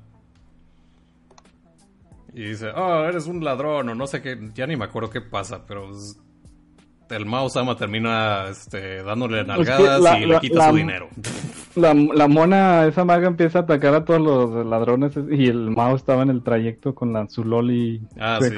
[2.34, 4.38] Y dice, oh, eres un ladrón o no sé qué.
[4.54, 5.92] Ya ni me acuerdo qué pasa, pero
[7.10, 11.10] el Mao Sama termina este, dándole nalgadas la- y la- le quita la- su dinero.
[11.76, 11.94] La,
[12.28, 16.30] mona, esa maga empieza a atacar a todos los ladrones y el Mao estaba en
[16.30, 18.54] el trayecto con la, su loli Ah, sí.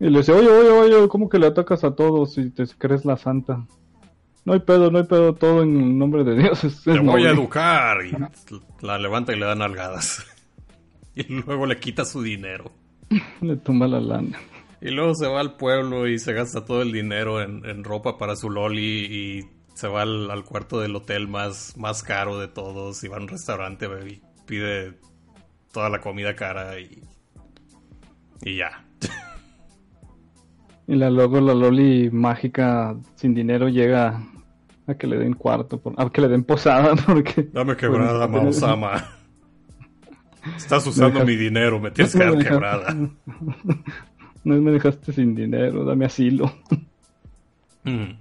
[0.00, 3.04] Y le dice, oye, oye, oye, ¿cómo que le atacas a todos si te crees
[3.04, 3.64] la santa?
[4.46, 6.64] No hay pedo, no hay pedo, todo en nombre de Dios.
[6.64, 7.30] es- Te es voy a noble".
[7.30, 7.98] educar.
[8.04, 8.16] Y
[8.84, 10.24] la levanta y le da nalgadas.
[11.14, 12.70] Y luego le quita su dinero.
[13.42, 14.38] Le tumba la lana.
[14.82, 18.16] Y luego se va al pueblo y se gasta todo el dinero en, en ropa
[18.16, 22.48] para su loli y se va al, al cuarto del hotel más, más caro de
[22.48, 24.98] todos y va a un restaurante y pide
[25.72, 27.02] toda la comida cara y,
[28.42, 28.84] y ya.
[30.86, 34.22] Y la, luego la loli mágica sin dinero llega
[34.86, 37.48] a que le den cuarto, por- a que le den posada, porque...
[37.52, 39.04] Dame quebrada, Bueno, Mausama.
[40.56, 42.96] Estás usando mi dinero, me tienes que dar quebrada.
[44.44, 46.52] No me dejaste sin dinero, dame asilo.
[47.84, 48.12] Mm.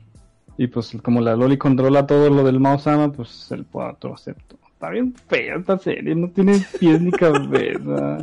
[0.57, 4.57] Y pues como la Loli controla todo lo del Mao Sama, pues el pato aceptó.
[4.71, 8.19] Está bien fea esta serie, no tiene pies ni cabeza.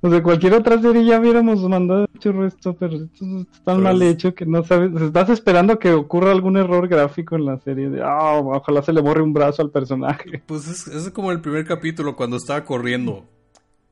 [0.00, 4.00] O sea, cualquier otra serie ya hubiéramos mandado hecho esto, pero esto es tan mal
[4.02, 4.94] es- hecho que no sabes.
[5.00, 7.88] Estás esperando que ocurra algún error gráfico en la serie.
[7.88, 10.42] De, ah, ojalá se le borre un brazo al personaje.
[10.46, 13.24] Pues es, es como el primer capítulo cuando estaba corriendo.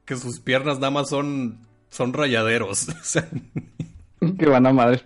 [0.05, 1.59] Que sus piernas nada más son,
[1.93, 2.89] son rayaderos.
[3.01, 3.29] O sea,
[4.39, 5.03] que van a madre.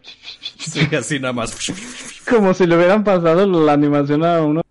[0.59, 1.57] sí, así nada más.
[2.29, 4.63] Como si le hubieran pasado la animación a uno.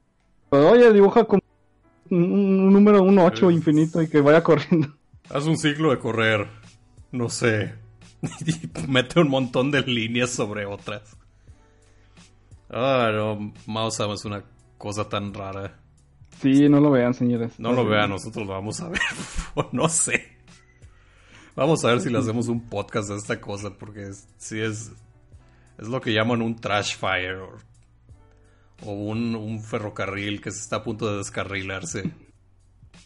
[0.49, 1.41] Oye, dibuja como
[2.11, 4.89] un, número, un 8 infinito y que vaya corriendo.
[5.29, 6.47] Haz un ciclo de correr.
[7.11, 7.73] No sé.
[8.45, 11.17] Y mete un montón de líneas sobre otras.
[12.69, 13.53] Ah, no.
[13.67, 14.43] Mausama es una
[14.77, 15.79] cosa tan rara.
[16.39, 17.59] Sí, no lo vean, señores.
[17.59, 19.01] No lo vean, nosotros lo vamos a ver.
[19.55, 20.34] O no sé.
[21.55, 24.91] Vamos a ver si le hacemos un podcast de esta cosa, porque es- sí es.
[25.77, 27.37] Es lo que llaman un trash fire.
[27.39, 27.57] O,
[28.85, 32.11] o un, un ferrocarril que se está a punto de descarrilarse.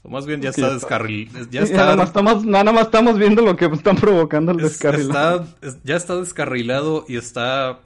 [0.04, 1.30] O más bien ya está está- descarril...
[1.52, 1.78] Ya está...
[1.86, 5.08] nada, más estamos, nada más estamos viendo lo que están provocando el es- descarril.
[5.08, 7.82] está- es- ya está descarrilado y está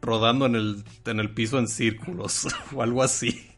[0.00, 3.48] rodando en el, en el piso en círculos o algo así.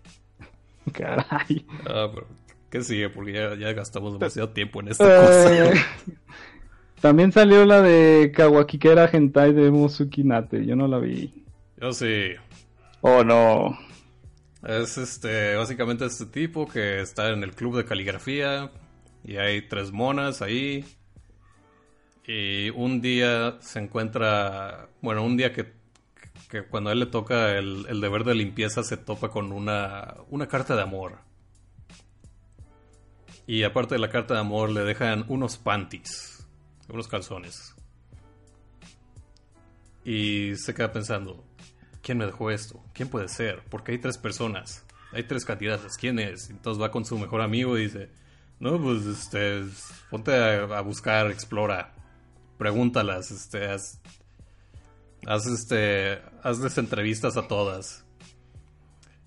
[0.93, 1.67] Caray.
[1.87, 2.27] Ah, pero,
[2.71, 3.11] ¿Qué sigue?
[3.11, 5.71] Porque ya, ya gastamos demasiado tiempo en esta cosa.
[5.71, 5.75] Eh,
[7.01, 10.65] también salió la de Kawakikera Hentai de Musuki Nate.
[10.65, 11.45] Yo no la vi.
[11.81, 12.31] Yo sí.
[13.01, 13.77] Oh, no.
[14.63, 18.71] Es este, básicamente este tipo que está en el club de caligrafía
[19.25, 20.85] y hay tres monas ahí.
[22.25, 25.73] Y un día se encuentra, bueno, un día que,
[26.49, 30.15] que cuando a él le toca el, el deber de limpieza se topa con una,
[30.29, 31.30] una carta de amor.
[33.51, 36.47] Y aparte de la carta de amor le dejan unos panties,
[36.89, 37.75] unos calzones.
[40.05, 41.45] Y se queda pensando,
[42.01, 42.81] ¿quién me dejó esto?
[42.95, 43.65] ¿Quién puede ser?
[43.69, 46.49] Porque hay tres personas, hay tres candidatas, ¿quién es?
[46.49, 48.13] Entonces va con su mejor amigo y dice,
[48.61, 49.65] no, pues este,
[50.11, 51.93] ponte a, buscar, explora,
[52.57, 54.01] pregúntalas, este, haz,
[55.27, 58.05] haz este, hazles entrevistas a todas.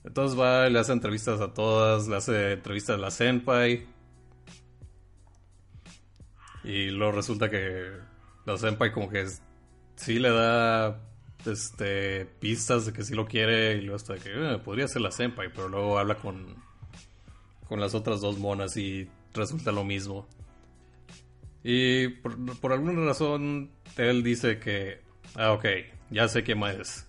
[0.05, 3.91] Entonces va, le hace entrevistas a todas, le hace entrevistas a la senpai.
[6.63, 7.91] Y luego resulta que
[8.45, 9.25] la senpai como que
[9.95, 11.01] sí le da
[11.45, 15.11] este pistas de que sí lo quiere y luego hasta que "Eh, podría ser la
[15.11, 16.55] senpai, pero luego habla con
[17.67, 20.27] con las otras dos monas y resulta lo mismo.
[21.63, 25.01] Y por, por alguna razón él dice que
[25.35, 25.65] ah ok,
[26.11, 27.07] ya sé quién más es.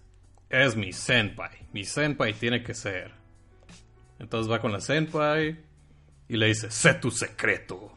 [0.50, 1.50] Es mi senpai.
[1.72, 3.12] Mi senpai tiene que ser.
[4.18, 5.58] Entonces va con la senpai
[6.28, 7.92] y le dice, sé tu secreto.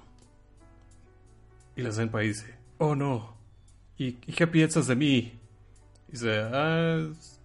[1.77, 3.37] Y la senpai dice, oh no,
[3.97, 5.39] ¿y, y qué piensas de mí?
[6.07, 7.39] Dice, ah, es-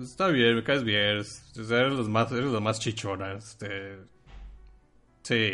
[0.00, 3.98] está bien, me caes bien, es- eres los más, más chichona, este,
[5.22, 5.52] sí.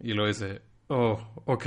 [0.00, 1.66] Y luego dice, oh, ok,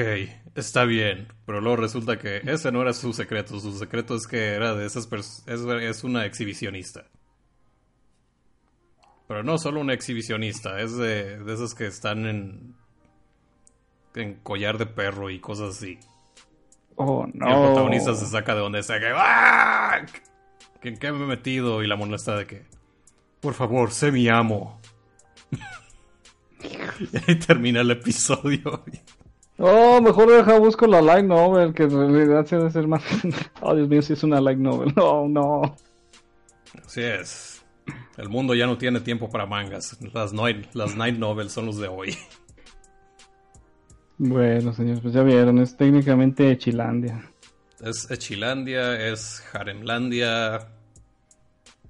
[0.54, 4.50] está bien, pero luego resulta que ese no era su secreto, su secreto es que
[4.50, 5.62] era de esas personas, es,
[5.98, 7.06] es una exhibicionista.
[9.28, 12.76] Pero no solo una exhibicionista, es de, de esas que están en,
[14.22, 16.00] en collar de perro y cosas así.
[16.96, 17.46] Oh, Y el no.
[17.66, 20.06] protagonista se saca de donde sea que ¡Ah!
[20.82, 21.84] ¿En qué me he metido?
[21.84, 22.66] Y la mona está de que
[23.40, 24.80] Por favor, sé mi amo.
[27.00, 28.84] y ahí termina el episodio.
[29.60, 33.04] Oh, mejor deja busco la light novel, que en realidad se debe ser más.
[33.62, 34.94] Oh, Dios mío, si es una light novel.
[34.96, 35.76] No, no.
[36.86, 37.64] Así es.
[38.18, 39.98] El mundo ya no tiene tiempo para mangas.
[40.14, 42.16] Las night, las night novels son los de hoy.
[44.18, 47.24] Bueno, señores, pues ya vieron, es técnicamente Chilandia.
[47.80, 50.70] Es Echilandia, es Haremlandia.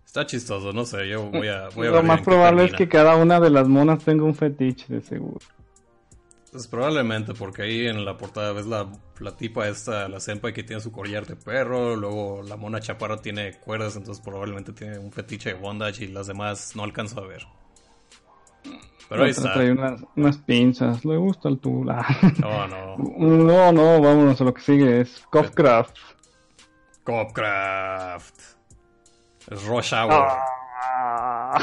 [0.05, 1.07] Está chistoso, no sé.
[1.07, 4.03] Yo voy a, voy a Lo más probable es que cada una de las monas
[4.03, 5.39] tenga un fetiche, de seguro.
[6.51, 10.63] Pues probablemente, porque ahí en la portada ves la, la tipa esta, la senpai que
[10.63, 15.11] tiene su collar de perro, luego la mona chaparra tiene cuerdas, entonces probablemente tiene un
[15.11, 17.45] fetiche de bondage y las demás no alcanzo a ver.
[19.09, 19.53] Pero ahí está.
[19.53, 22.05] Trae unas, unas pinzas, le gusta el tula.
[22.39, 22.97] No, no.
[22.97, 25.97] no, no, vámonos a lo que sigue, es Copcraft.
[27.03, 28.35] Copcraft.
[29.49, 30.27] Es Rush Hour.
[30.83, 31.57] Ah,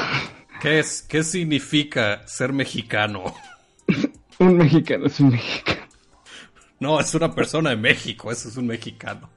[0.59, 3.23] ¿Qué, es, ¿Qué significa ser mexicano?
[4.39, 5.81] un mexicano es un mexicano.
[6.79, 9.29] No, es una persona de México, eso es un mexicano.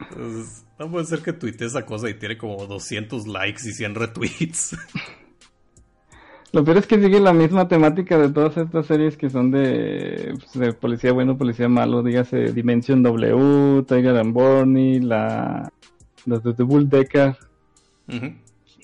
[0.00, 3.94] Entonces, no puede ser que tuitee esa cosa y tiene como 200 likes y 100
[3.94, 4.76] retweets.
[6.52, 10.34] Lo peor es que sigue la misma temática de todas estas series que son de,
[10.38, 15.72] pues, de policía bueno, policía malo, dígase Dimension W, Tiger and Borny, la,
[16.26, 17.36] de The Bull Decker.
[18.08, 18.26] Ujú.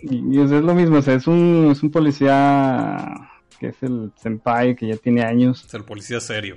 [0.01, 4.13] Y, y es, lo mismo, o sea, es un, es un policía que es el
[4.17, 6.57] senpai que ya tiene años, Es el policía serio.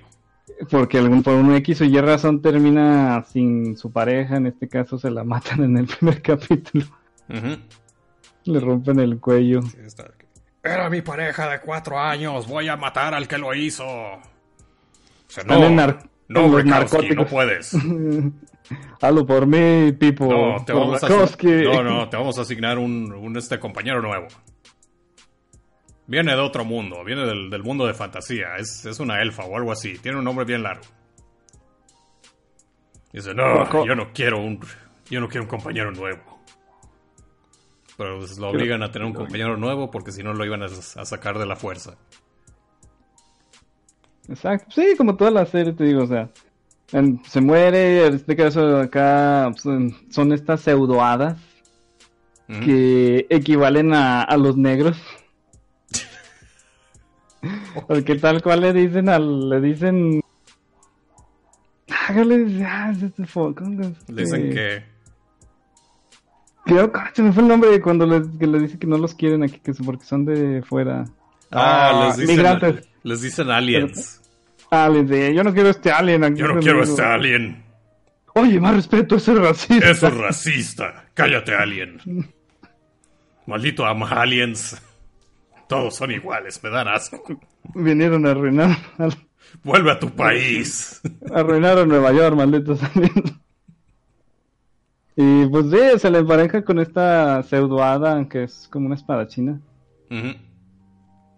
[0.70, 4.98] porque algún, por un X o Y razón termina sin su pareja, en este caso
[4.98, 6.86] se la matan en el primer capítulo,
[7.30, 7.58] Ujú.
[8.46, 9.62] le rompen el cuello.
[9.64, 10.06] Sí, está.
[10.64, 13.84] Era mi pareja de cuatro años, voy a matar al que lo hizo.
[16.28, 17.16] No, Brekowski, narcóticos.
[17.18, 17.74] no puedes.
[19.02, 20.26] Halo por mí, Pipo.
[20.26, 24.28] No, te a, no, no, te vamos a asignar un, un, este compañero nuevo.
[26.08, 28.56] Viene de otro mundo, viene del, del mundo de fantasía.
[28.58, 29.98] Es, es una elfa o algo así.
[29.98, 30.84] Tiene un nombre bien largo.
[33.12, 34.60] Dice, no, yo no quiero un.
[35.10, 36.31] Yo no quiero un compañero nuevo.
[37.98, 40.66] Pero pues, lo obligan a tener un compañero nuevo porque si no lo iban a,
[40.68, 41.98] a sacar de la fuerza.
[44.30, 44.68] Exacto.
[44.72, 46.30] Sí, como toda la serie, te digo, o sea.
[46.94, 51.38] en- se muere, en este caso acá pues, son estas pseudohadas
[52.66, 54.98] que equivalen a, a los negros.
[57.88, 60.22] Porque tal cual le dicen al, le dicen...
[61.90, 62.66] Ah, ¿qué le dicen?
[62.66, 62.94] Ah,
[66.66, 68.98] Creo que se me fue el nombre de cuando les, que les dice que no
[68.98, 71.06] los quieren aquí, que es porque son de fuera.
[71.52, 72.88] Ah, les dicen, migrantes.
[73.04, 74.22] les dicen aliens.
[74.70, 76.36] Ah, les dice, yo no quiero este alien aquí.
[76.38, 76.62] Yo no conmigo".
[76.64, 77.64] quiero este alien.
[78.36, 79.90] Oye, más respeto, ese es racista.
[79.90, 81.06] Eso es racista.
[81.14, 81.98] Cállate, alien.
[83.46, 84.82] Maldito ama aliens.
[85.68, 87.22] Todos son iguales, me dan asco.
[87.76, 88.78] Vinieron a arruinar,
[89.64, 91.02] Vuelve a tu país.
[91.34, 93.34] arruinaron Nueva York, malditos aliens.
[95.16, 99.60] Y pues sí, se le empareja con esta pseudohada, que es como una espadachina.
[100.10, 100.36] Ujú.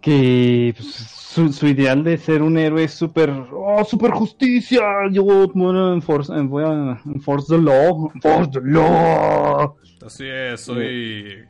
[0.01, 5.23] que pues, su, su ideal de ser un héroe es súper oh super justicia yo
[5.53, 11.45] bueno, enforce, en- voy a enforce the law enforce the law Así es, soy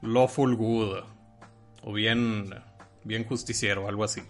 [0.00, 1.00] lawful good.
[1.82, 2.46] O bien,
[3.04, 4.22] bien justiciero, algo así.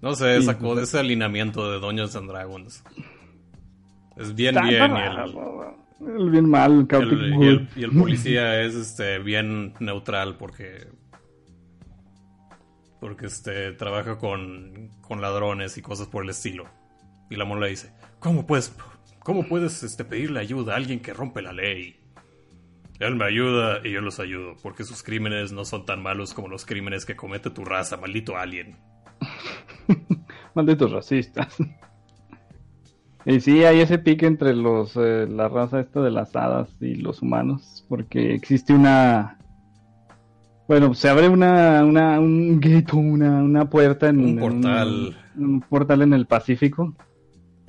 [0.00, 2.84] No sé, sacó de ese alineamiento de Dungeons and Dragons.
[4.16, 4.92] Es bien bien
[6.00, 10.36] el bien mal el, Chaotic el- y, el, y el policía es este bien neutral
[10.36, 10.86] porque
[13.00, 16.64] porque este trabaja con, con ladrones y cosas por el estilo.
[17.30, 18.74] Y la mona le dice, ¿cómo puedes,
[19.20, 22.00] cómo puedes este, pedirle ayuda a alguien que rompe la ley?
[22.98, 26.48] Él me ayuda y yo los ayudo, porque sus crímenes no son tan malos como
[26.48, 28.76] los crímenes que comete tu raza, maldito alien.
[30.54, 31.56] malditos racistas
[33.24, 36.94] y sí hay ese pique entre los eh, la raza esta de las hadas y
[36.96, 39.38] los humanos porque existe una
[40.66, 45.16] bueno se abre una, una un gate una, una puerta en Un en portal.
[45.36, 46.94] un, un portal en el Pacífico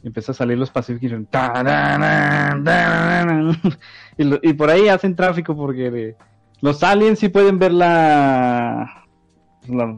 [0.03, 3.57] y empieza a salir los pacíficos y, dicen, "Tararán, tararán".
[4.17, 6.15] y, lo- y por ahí hacen tráfico porque eh,
[6.61, 9.05] los aliens sí pueden ver la,
[9.67, 9.97] la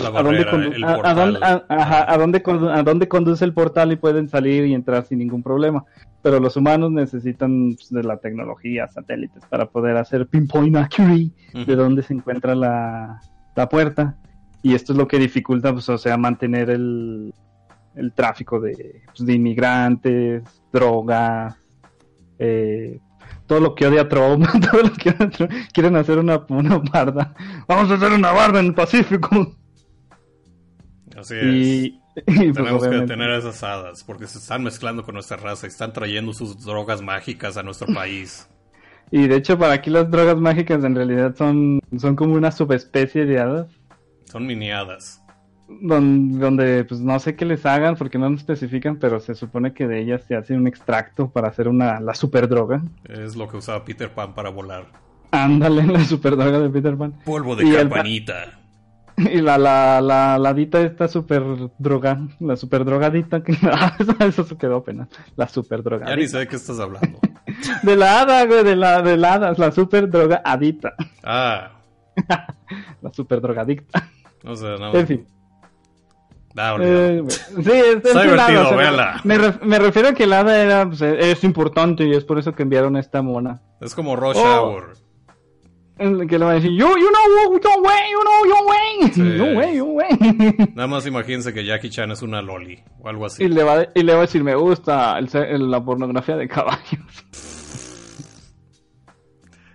[0.00, 5.04] La a dónde, el a- dónde dónde conduce el portal y pueden salir y entrar
[5.04, 5.84] sin ningún problema.
[6.22, 11.62] Pero los humanos necesitan pues, de la tecnología, satélites, para poder hacer pinpoint accuracy de
[11.62, 11.74] Ujú.
[11.76, 13.20] dónde se encuentra la,
[13.56, 14.16] la puerta.
[14.62, 17.34] Y esto es lo que dificulta, pues, o sea, mantener el,
[17.96, 21.56] el tráfico de, pues, de inmigrantes, drogas,
[22.38, 23.00] eh,
[23.46, 25.50] todo lo que odia Trump, todo lo que odia Trump.
[25.72, 27.34] Quieren hacer una, una barda.
[27.66, 29.56] Vamos a hacer una barda en el Pacífico.
[31.16, 31.92] Así es.
[32.14, 35.66] Y, pues, Tenemos que detener a esas hadas porque se están mezclando con nuestra raza
[35.66, 38.46] y están trayendo sus drogas mágicas a nuestro país.
[39.10, 43.24] Y de hecho, para aquí las drogas mágicas en realidad son, son como una subespecie
[43.24, 43.66] de hadas.
[44.30, 45.22] Son miniadas.
[45.80, 49.72] Don- donde pues no sé qué les hagan porque no nos especifican, pero se supone
[49.72, 52.82] que de ellas se hace un extracto para hacer una la super droga.
[53.08, 54.86] Es lo que usaba Peter Pan para volar.
[55.30, 57.14] Ándale, la super droga de Peter Pan.
[57.24, 58.58] Polvo de Y campanita.
[59.16, 61.42] Y la la la ladita esta super
[61.78, 63.52] droga, la super drogadita que
[64.20, 66.28] eso se quedó apenas, la super Ya ni drogadita.
[66.28, 67.18] sé de qué estás hablando.
[67.82, 71.72] De la hada, güey, de la de la hada, la super drogadita, Ah,
[73.02, 74.08] la super drogadicta.
[74.42, 74.94] no sé, no.
[74.94, 75.26] En fin.
[76.56, 76.76] Ah.
[76.80, 77.64] Eh, sí, es,
[77.96, 79.20] es Está divertido, o sea, véala.
[79.24, 82.38] Me, ref- me refiero a que el hada era, pues, es importante y es por
[82.38, 83.62] eso que enviaron a esta mona.
[83.80, 84.60] Es como Rush Oh.
[84.70, 84.92] Hour.
[86.28, 89.36] Que le va a decir, you, you know, yo way, you know, yo way, Sí.
[89.36, 90.68] yo way, yo way.
[90.74, 93.44] Nada más imagínense que Jackie Chan es una loli o algo así.
[93.44, 96.48] Y le, va, y le va a decir, me gusta el el- la pornografía de
[96.48, 97.24] caballos.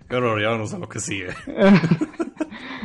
[0.09, 1.27] Qué horror, ya vamos a lo que sigue.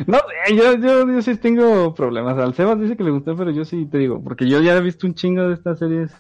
[0.07, 0.17] No,
[0.47, 2.37] sé, yo, yo, yo sí tengo problemas.
[2.39, 4.81] Al Sebas dice que le gustó, pero yo sí te digo, porque yo ya he
[4.81, 6.11] visto un chingo de estas series.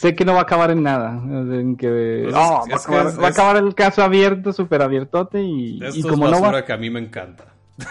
[0.00, 1.20] Sé que no va a acabar en nada.
[1.22, 3.74] en que, Pues oh, es- va, a es acabar, es- va a es- acabar el
[3.74, 5.42] caso abierto, súper abiertote.
[5.42, 7.44] Y, y Esto es como no basura va, que a mí me encanta.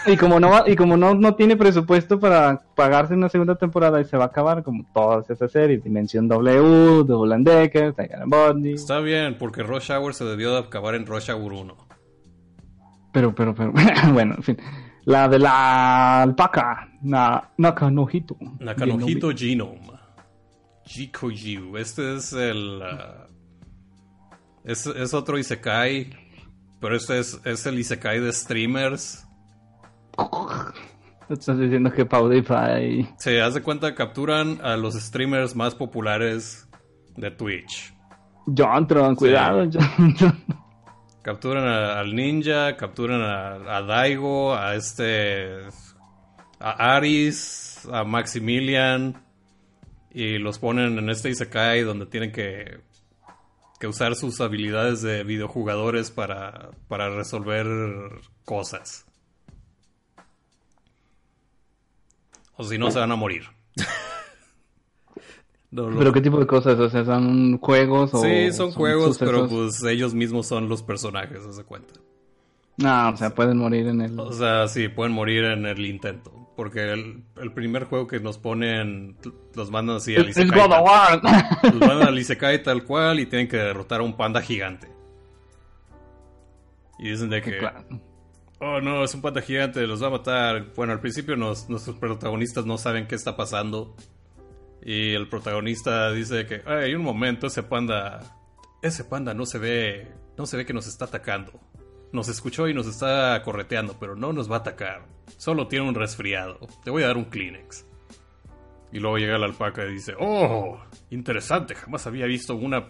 [0.06, 4.00] y como no va, y como no, no tiene presupuesto para pagarse una segunda temporada
[4.00, 8.22] y se va a acabar como todas esas series, Dimensión W, Double and Decker, Tiger
[8.22, 8.72] and Bundy.
[8.72, 11.76] Está bien, porque Rush Hour se debió de acabar en Rush Hour 1.
[13.12, 13.72] Pero, pero, pero,
[14.12, 14.56] bueno, en fin.
[15.04, 18.36] La de la alpaca, na, Nakanojito.
[18.60, 19.89] Nakanojito Genome.
[20.90, 21.76] Jikojiu.
[21.76, 22.82] Este es el.
[22.82, 23.26] ah,
[24.64, 26.10] es, es otro Isekai.
[26.80, 29.26] Pero este es, es el Isekai de streamers.
[31.28, 32.04] Estás diciendo que.
[33.18, 36.68] Se hace cuenta, capturan a los streamers más populares
[37.16, 37.94] de Twitch.
[38.46, 40.44] Jontron, cuidado, Jontron.
[41.22, 45.66] Capturan a- al ninja, capturan a, a Daigo, a este.
[46.58, 49.22] a Aris, a Maximilian.
[50.12, 52.80] Y los ponen en este Isekai donde tienen que
[53.80, 57.66] que usar sus habilidades de videojugadores para, para resolver
[58.44, 59.06] cosas.
[62.56, 63.44] O si no, se van a morir.
[65.70, 65.98] No, no.
[65.98, 66.78] ¿Pero qué tipo de cosas?
[66.78, 68.20] O sea, ¿son juegos o...?
[68.20, 71.94] Sí, son juegos, pero pues ellos mismos son los personajes, se cuenta.
[72.76, 74.20] No, o sea, pueden morir en el...
[74.20, 76.39] O sea, sí, pueden morir en el intento.
[76.60, 79.16] Porque el, el primer juego que nos ponen,
[79.54, 81.20] los mandan así al Isekai God of tal- War.
[81.62, 84.86] Los mandan al Isekai tal cual y tienen que derrotar a un panda gigante.
[86.98, 87.82] Y dicen de que, Claro.
[88.58, 90.66] oh no, es un panda gigante, los va a matar.
[90.76, 93.96] Bueno, al principio nos- nuestros protagonistas no saben qué está pasando.
[94.84, 98.20] Y el protagonista dice que, ay, un momento, ese panda,
[98.82, 101.52] ese panda no se ve, no se ve que nos está atacando.
[102.12, 105.06] Nos escuchó y nos está correteando, pero no nos va a atacar.
[105.36, 106.58] Solo tiene un resfriado.
[106.84, 107.86] Te voy a dar un Kleenex.
[108.92, 110.80] Y luego llega la alpaca y dice, oh,
[111.10, 112.88] interesante, jamás había visto una,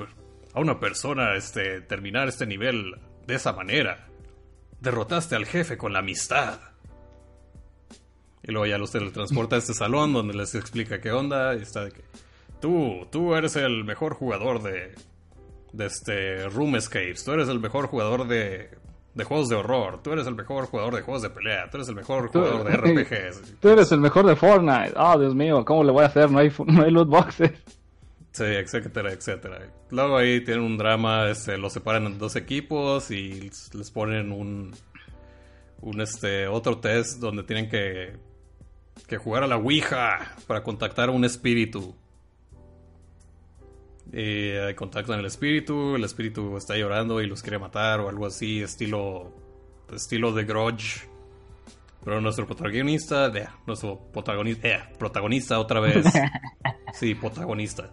[0.55, 2.95] a una persona este, terminar este nivel
[3.27, 4.09] de esa manera.
[4.81, 6.59] Derrotaste al jefe con la amistad.
[8.43, 11.55] Y luego ya los teletransporta a este salón donde les explica qué onda.
[11.55, 12.05] Y está de que,
[12.61, 14.95] tú, tú eres el mejor jugador de,
[15.75, 17.23] de este Room Escapes.
[17.25, 18.71] Tú eres el mejor jugador de,
[19.15, 20.01] de juegos de horror.
[20.03, 21.69] Tú eres el mejor jugador de juegos de pelea.
[21.71, 23.55] Tú eres el mejor Tú- jugador de RPGs.
[23.61, 24.93] Tú eres el mejor de Fortnite.
[24.97, 26.31] Oh, Dios mío, ¿cómo le voy a hacer?
[26.31, 27.53] No hay, no hay loot boxes.
[28.33, 29.59] Sí, etcétera, etcétera.
[29.91, 34.31] Luego ahí tienen un drama, este, los separan en dos equipos y les les ponen
[34.31, 34.73] un,
[35.81, 38.17] un este, otro test donde tienen que,
[39.09, 41.97] que jugar a la Ouija para contactar a un espíritu.
[44.13, 48.63] Ahí contactan el espíritu, el espíritu está llorando y los quiere matar o algo así,
[48.63, 49.33] estilo,
[49.95, 51.09] estilo de Grudge.
[52.05, 56.05] Pero nuestro protagonista, eh, nuestro protagonista, eh, protagonista otra vez.
[56.93, 57.89] Sí, protagonista.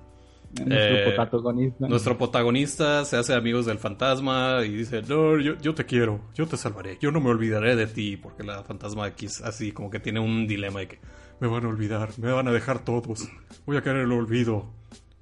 [0.66, 1.88] Nuestro Eh, protagonista.
[1.88, 6.48] Nuestro protagonista se hace amigos del fantasma y dice, no, yo, yo te quiero, yo
[6.48, 9.92] te salvaré, yo no me olvidaré de ti, porque la fantasma aquí es así como
[9.92, 11.00] que tiene un dilema de que
[11.40, 13.30] me van a olvidar, me van a dejar todos,
[13.68, 14.74] voy a caer en el olvido,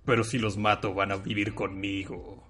[0.06, 2.44] pero si los mato van a vivir conmigo.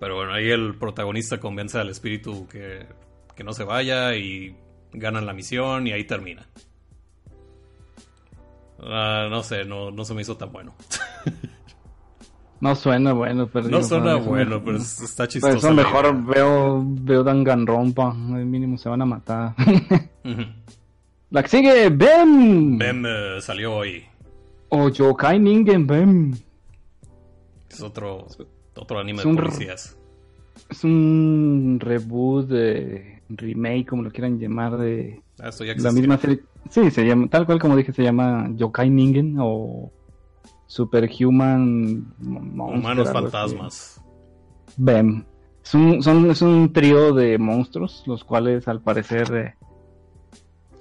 [0.00, 2.86] Pero bueno, ahí el protagonista convence al espíritu que,
[3.36, 4.56] que no se vaya y
[4.92, 6.46] ganan la misión y ahí termina.
[8.84, 10.74] Ah, no sé, no, no se me hizo tan bueno.
[12.60, 13.64] No suena bueno, pero...
[13.68, 15.56] No digo, suena eso bueno, me- pero es- está chistoso.
[15.56, 16.24] eso la mejor idea.
[16.34, 18.10] veo, veo Danganronpa.
[18.10, 19.54] Al mínimo se van a matar.
[20.24, 20.42] Ujú.
[21.30, 22.78] La que sigue, Bem.
[22.78, 24.04] Bem eh, salió hoy.
[24.74, 26.32] O Yokai Ningen Bem.
[27.70, 28.26] Es otro,
[28.74, 29.98] otro anime Es de policías.
[30.70, 36.40] Es un reboot, de remake, como lo quieran llamar, de Ah, ya la misma serie.
[36.70, 39.92] Sí, se llama, tal cual como dije, se llama Yokai Ningen o
[40.68, 44.00] Superhuman Monster, Humanos fantasmas.
[44.78, 45.26] Bem.
[45.62, 49.54] Es un, son, es un trío de monstruos, los cuales al parecer, eh,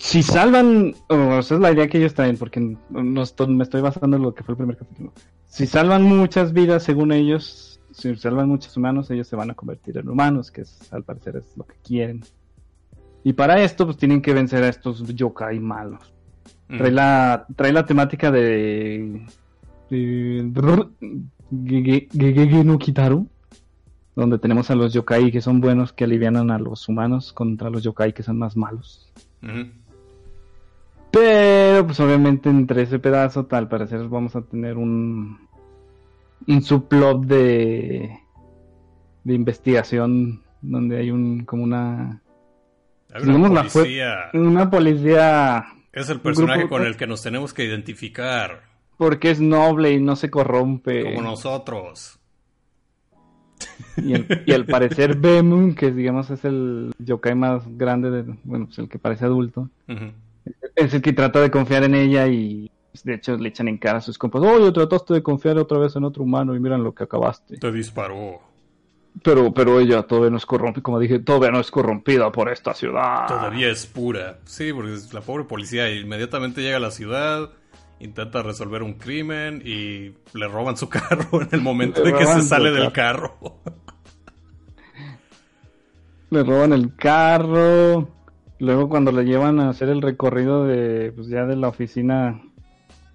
[0.04, 3.82] si salvan, o esa es la idea que ellos traen, porque no estoy- me estoy
[3.82, 5.14] basando en lo que fue el primer capítulo.
[5.46, 9.98] Si salvan muchas vidas, según ellos, si salvan muchos humanos, ellos se van a convertir
[9.98, 12.24] en humanos, que es, al parecer es lo que quieren.
[13.24, 16.02] Y para esto, pues tienen que vencer a estos yokai malos.
[16.68, 16.78] Mm.
[16.78, 19.22] Trae la, trae la temática de.
[19.90, 20.44] de
[21.52, 23.28] Gege- Gegege no Kitaru.
[24.16, 27.84] Donde tenemos a los yokai que son buenos que alivianan a los humanos contra los
[27.84, 29.12] yokai que son más malos.
[29.44, 29.70] Ujú.
[31.12, 35.40] Pero, pues obviamente, entre ese pedazo, al parecer, vamos a tener un.
[36.48, 38.18] Un subplot de.
[39.24, 40.42] de investigación.
[40.62, 41.44] Donde hay un.
[41.46, 42.22] como una.
[43.14, 44.16] Hay una digamos, la fue- policía.
[44.34, 45.66] una policía.
[45.92, 48.62] Es el personaje grupo- con el que nos tenemos que identificar.
[48.98, 51.04] Porque es noble y no se corrompe.
[51.04, 52.20] Como nosotros.
[53.98, 58.68] Y el, y al parecer Bemu, que digamos es el yokai más grande, de, bueno,
[58.68, 60.12] pues el que parece adulto, Ujú.
[60.76, 63.78] Es el que trata de confiar en ella y pues, de hecho le echan en
[63.78, 66.84] cara a sus compas, oye, trataste de confiar otra vez en otro humano y miran
[66.84, 67.58] lo que acabaste.
[67.58, 68.42] Te disparó.
[69.24, 72.74] Pero, pero ella todavía no es corrompida, como dije, todavía no es corrompida por esta
[72.74, 73.28] ciudad.
[73.28, 74.40] Todavía es pura.
[74.46, 77.50] Sí, porque es la pobre policía inmediatamente llega a la ciudad,
[78.00, 82.26] intenta resolver un crimen y le roban su carro en el momento Le de que
[82.26, 83.60] se sale del carro.
[86.30, 88.21] Le roban el carro.
[88.62, 92.44] Luego cuando le llevan a hacer el recorrido de, pues ya de la oficina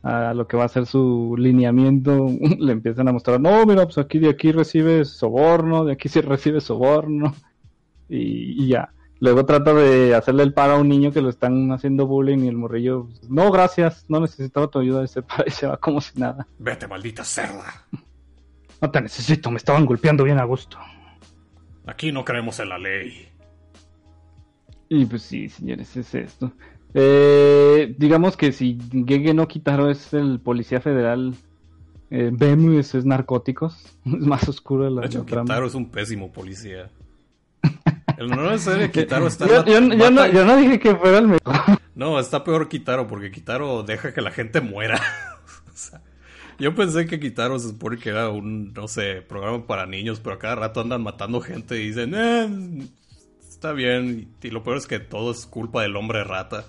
[0.02, 2.26] a lo que va a ser su lineamiento,
[2.58, 6.20] le empiezan a mostrar, no, mira, pues aquí de aquí recibes soborno, de aquí sí
[6.20, 7.32] recibes soborno.
[8.08, 8.90] Y, y ya.
[9.20, 12.48] Luego trata de hacerle el paro a un niño que lo están haciendo bullying y
[12.48, 16.00] el morrillo, no, gracias, no necesitaba tu ayuda, y se para y se va como
[16.00, 16.44] si nada.
[16.58, 17.86] Vete, maldita cerda.
[18.82, 20.76] No te necesito, me estaban golpeando bien a gusto.
[21.86, 23.35] Aquí no creemos en la ley.
[24.88, 26.52] Y pues sí, señores, es esto.
[26.94, 31.34] Eh, digamos que si Gege no Kitaro es el policía federal,
[32.10, 33.84] eh, Bemu es, narcóticos.
[34.06, 35.44] Es más oscuro la, De hecho, la trama.
[35.44, 36.88] Kitaro es un pésimo policía.
[38.16, 39.46] El no es de Kitaro está...
[39.46, 41.54] Yo, yo- yo no, yo no dije que fuera el mejor.
[41.94, 45.00] No, está peor Kitaro porque Kitaro deja que la gente muera.
[45.68, 46.00] O sea,
[46.58, 50.36] yo pensé que Kitaro se supone que era un, no sé, programa para niños, pero
[50.36, 52.88] a cada rato andan matando gente y dicen, eh,
[53.56, 54.28] está bien.
[54.42, 56.64] Y lo peor es que todo es culpa del hombre rata.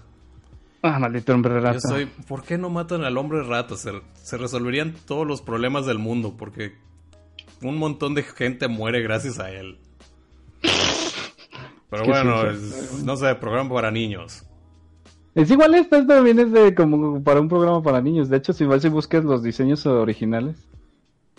[0.82, 1.78] Ah, maldito hombre Yo rata.
[1.78, 3.76] estoy, ¿por qué no matan al hombre rata?
[3.76, 6.76] Se, se resolverían todos los problemas del mundo porque
[7.62, 9.78] un montón de gente muere gracias a él.
[11.90, 14.44] Pero bueno, es- no sé, programa para niños.
[15.36, 18.28] Es igual esto, esto también es de como para un programa para niños.
[18.30, 20.68] De hecho, si vas y buscas los diseños originales,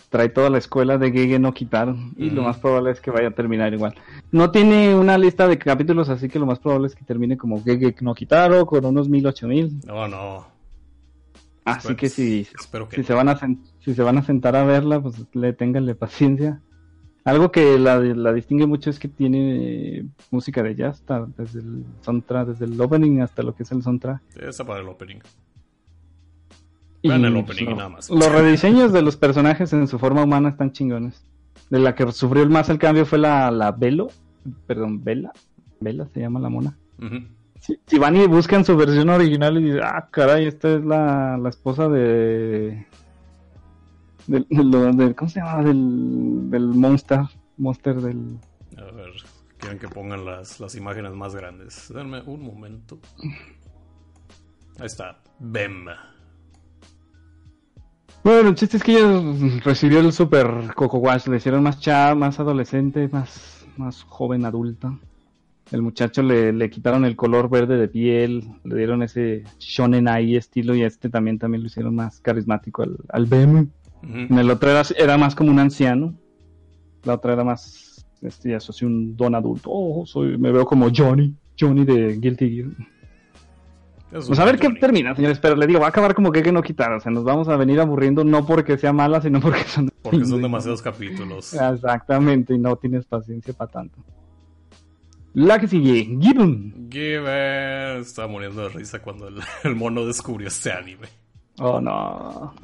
[0.08, 1.96] trae toda la escuela de Gege no Kitaro.
[2.16, 3.94] Y lo más probable es que vaya a terminar igual.
[4.32, 7.62] No tiene una lista de capítulos, así que lo más probable es que termine como
[7.62, 9.78] Gege no Kitaro con unos mil, ocho mil.
[9.86, 10.46] No, no.
[11.64, 13.38] Así Espero- que si, Espero que si se van a
[13.80, 16.60] si se van a sentar a verla, pues le ténganle paciencia.
[17.24, 21.04] Algo que la, la distingue mucho es que tiene eh, música de jazz,
[21.36, 24.22] desde el soundtrack, desde el opening hasta lo que es el soundtrack.
[24.40, 25.18] Esa para el opening.
[27.02, 28.10] Y Vean el opening y lo- nada más.
[28.10, 31.24] Los rediseños de los personajes en su forma humana están chingones.
[31.70, 34.08] De la que sufrió el más el cambio fue la, la Velo,
[34.66, 35.32] perdón, Vela,
[35.80, 36.76] Vela se llama la mona.
[37.60, 41.36] Si, si van y buscan su versión original y dicen, ah, caray, esta es la,
[41.36, 42.86] la esposa de...
[44.26, 45.62] Del, del- del- ¿Cómo se llama?
[45.62, 47.20] Del, del Monster.
[47.58, 48.38] Monster del...
[48.76, 49.10] A ver,
[49.58, 51.92] quieren que pongan las, las imágenes más grandes.
[51.94, 52.98] Denme un momento.
[54.78, 55.18] Ahí está.
[55.38, 55.86] Bem.
[58.28, 59.22] Bueno, el chiste es que ella
[59.64, 64.98] recibió el super Coco Wash, le hicieron más chava, más adolescente, más, más joven adulta.
[65.72, 70.36] El muchacho le, le quitaron el color verde de piel, le dieron ese shonen ai
[70.36, 73.24] estilo y este también también lo hicieron más carismático al, al.
[73.24, 73.70] Ujú.
[74.02, 76.12] En el otro era, era más como un anciano,
[77.04, 80.90] la otra era más, este ya soy un don adulto, oh, soy, me veo como
[80.94, 82.68] Johnny, Johnny de Guilty Gear.
[84.12, 86.42] Es Pues a ver qué termina, señores, pero le digo, va a acabar como que
[86.42, 89.40] que no quitar, o sea, nos vamos a venir aburriendo no porque sea mala, sino
[89.40, 89.88] porque son...
[90.02, 91.52] Porque son demasiados capítulos.
[91.52, 93.98] Exactamente, y no tienes paciencia para tanto.
[95.34, 96.88] La que sigue, Gibbon.
[96.90, 101.08] Given estaba muriendo de risa cuando el, el mono descubrió este anime.
[101.58, 102.54] Oh, no.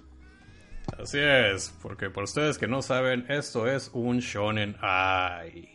[0.99, 5.68] Así es, porque para ustedes que no saben, esto es un shonen ai.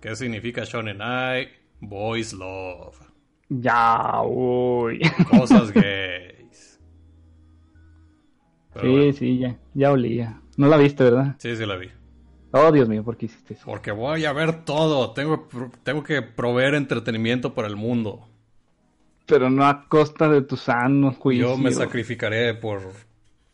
[0.00, 1.48] ¿Qué significa shonen ai?
[1.80, 3.05] Boys love.
[3.48, 5.00] Ya, uy.
[5.30, 6.80] Cosas gays.
[8.74, 10.40] Pero sí, bueno, sí, ya, ya olía.
[10.56, 11.36] No la viste, ¿verdad?
[11.38, 11.88] sí, sí la vi.
[12.52, 13.64] Oh, Dios mío, ¿por qué hiciste eso?
[13.66, 15.12] Porque voy a ver todo.
[15.12, 15.48] Tengo,
[15.82, 18.26] tengo que proveer entretenimiento para el mundo.
[19.26, 21.48] Pero no a costa de tu sano juicio.
[21.48, 22.80] Yo me sacrificaré por,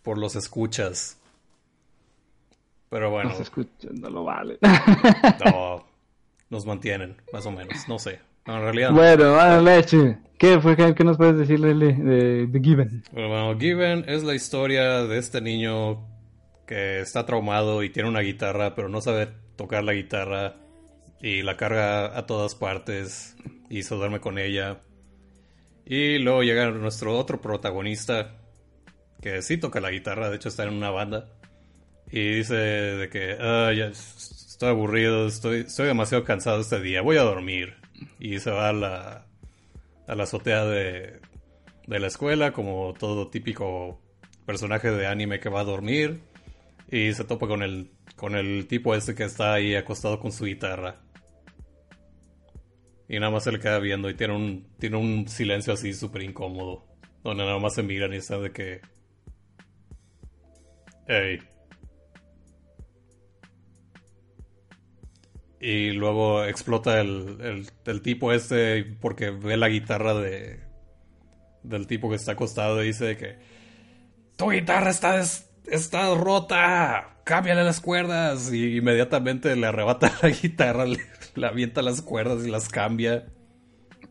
[0.02, 1.18] por los escuchas.
[2.90, 4.58] Pero bueno, No se escucha, no lo vale.
[5.44, 5.84] no,
[6.50, 7.88] nos mantienen, más o menos.
[7.88, 8.20] No sé.
[8.46, 8.96] No, en realidad no.
[8.96, 10.18] bueno, vale, leche.
[10.38, 10.76] ¿Qué fue?
[10.76, 13.04] ¿Qué, qué nos puedes decir de, de, de Given?
[13.12, 16.04] Bueno, Given es la historia de este niño
[16.66, 20.56] que está traumado y tiene una guitarra, pero no sabe tocar la guitarra
[21.20, 23.36] y la carga a todas partes
[23.70, 24.80] y se duerme con ella.
[25.86, 28.36] Y luego llega nuestro otro protagonista
[29.20, 31.28] que sí toca la guitarra, de hecho está en una banda.
[32.10, 37.16] Y dice de que "Ah, ya estoy aburrido, estoy, estoy demasiado cansado este día, voy
[37.16, 37.74] a dormir.
[38.18, 39.26] Y se va a la,
[40.06, 41.20] a la azotea de,
[41.86, 44.00] de la escuela, como todo típico
[44.46, 46.20] personaje de anime que va a dormir.
[46.90, 50.44] Y se topa con el, con el tipo este que está ahí acostado con su
[50.44, 51.00] guitarra.
[53.08, 56.22] Y nada más se le queda viendo y tiene un, tiene un silencio así súper
[56.22, 56.86] incómodo.
[57.22, 58.80] Donde nada más se miran y están de que...
[61.06, 61.38] Ey.
[65.62, 70.60] Y luego explota el, el, el tipo este porque ve la guitarra de
[71.62, 73.38] del tipo que está acostado y dice que
[74.36, 75.20] tu guitarra está,
[75.66, 80.98] está rota, cámbiale las cuerdas y inmediatamente le arrebata la guitarra, le,
[81.36, 83.26] le avienta las cuerdas y las cambia.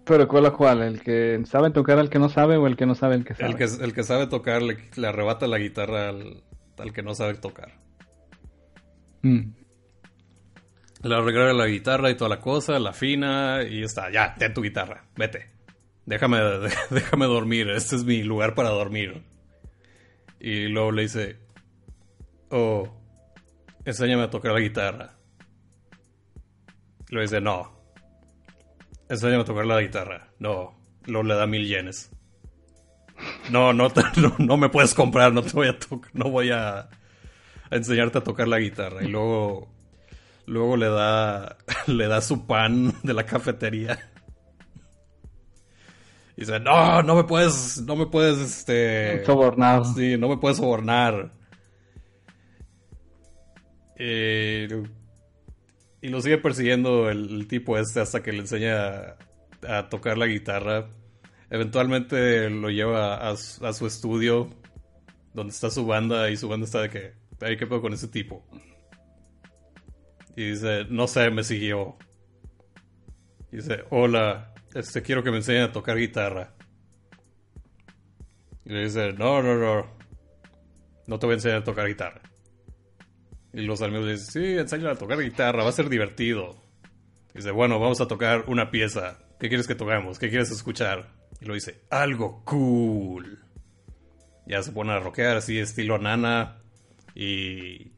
[0.05, 0.81] Pero ¿cuál a cuál?
[0.81, 3.35] ¿El que sabe tocar al que no sabe o el que no sabe el que
[3.35, 3.51] sabe?
[3.51, 6.43] El que, el que sabe tocar le, le arrebata la guitarra al,
[6.77, 7.73] al que no sabe tocar.
[9.21, 9.60] Mm.
[11.03, 14.61] Le arregla la guitarra y toda la cosa, la afina y está, ya, ten tu
[14.61, 15.49] guitarra, vete.
[16.05, 16.39] Déjame,
[16.89, 19.23] déjame dormir, este es mi lugar para dormir.
[20.39, 21.37] Y luego le dice,
[22.49, 22.87] oh,
[23.85, 25.17] enséñame a tocar la guitarra.
[27.09, 27.71] Lo dice, no.
[29.09, 30.29] Enséñame a tocar la guitarra.
[30.39, 30.79] No.
[31.05, 32.11] Lo le da mil yenes.
[33.49, 35.77] No, no, no, no me puedes comprar, no te voy a
[36.13, 36.89] no voy a
[37.69, 39.03] enseñarte a tocar la guitarra.
[39.03, 39.69] Y luego,
[40.45, 43.99] luego le da, le da su pan de la cafetería.
[46.37, 49.23] Y dice, no, no me puedes, no me puedes, este...
[49.25, 49.83] Sobornado.
[49.93, 51.31] Sí, no me puedes sobornar.
[53.97, 54.67] Eh,
[56.01, 59.15] y lo sigue persiguiendo el, el tipo este hasta que le enseña
[59.67, 60.87] a, a tocar la guitarra.
[61.49, 64.49] Eventualmente lo lleva a, su- a su estudio,
[65.33, 68.07] donde está su banda, y su banda está de que, "Ay, ¿qué pedo con ese
[68.07, 68.43] tipo?
[70.35, 71.97] Y dice, no sé, me siguió.
[73.51, 76.53] Dice, hola, este, quiero que me enseñen a tocar guitarra.
[78.65, 80.01] Y le dice, no, no, no.
[81.07, 82.21] No te voy a enseñar a tocar guitarra.
[83.53, 86.55] Y los amigos le dicen, sí, enséñale a tocar guitarra, va a ser divertido.
[87.33, 89.19] Y dice, bueno, vamos a tocar una pieza.
[89.39, 90.19] ¿Qué quieres que tocamos?
[90.19, 91.11] ¿Qué quieres escuchar?
[91.41, 93.43] Y lo dice, algo cool.
[94.45, 96.61] Ya se pone a rockear así, estilo nana.
[97.15, 97.91] Y.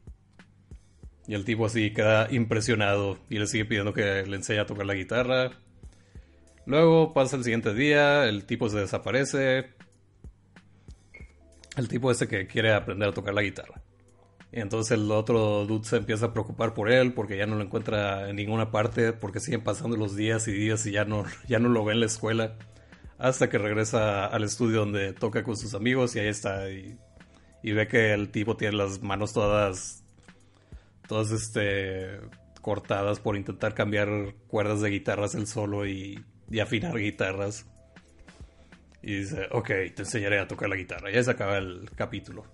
[1.26, 4.86] Y el tipo así queda impresionado y le sigue pidiendo que le enseñe a tocar
[4.86, 5.52] la guitarra.
[6.66, 9.70] Luego pasa el siguiente día, el tipo se desaparece.
[11.76, 13.82] El tipo ese que quiere aprender a tocar la guitarra.
[14.52, 17.64] Y entonces el otro dude se empieza a preocupar por él porque ya no lo
[17.64, 21.58] encuentra en ninguna parte, porque siguen pasando los días y días y ya no, ya
[21.58, 22.56] no lo ve en la escuela.
[23.18, 26.70] Hasta que regresa al estudio donde toca con sus amigos y ahí está.
[26.70, 26.98] Y,
[27.62, 30.03] y ve que el tipo tiene las manos todas,
[31.06, 32.20] todas este,
[32.60, 34.08] cortadas por intentar cambiar
[34.48, 37.66] cuerdas de guitarras él solo y, y afinar guitarras.
[39.02, 41.10] Y dice, ok, te enseñaré a tocar la guitarra.
[41.10, 42.44] Y ahí se acaba el capítulo.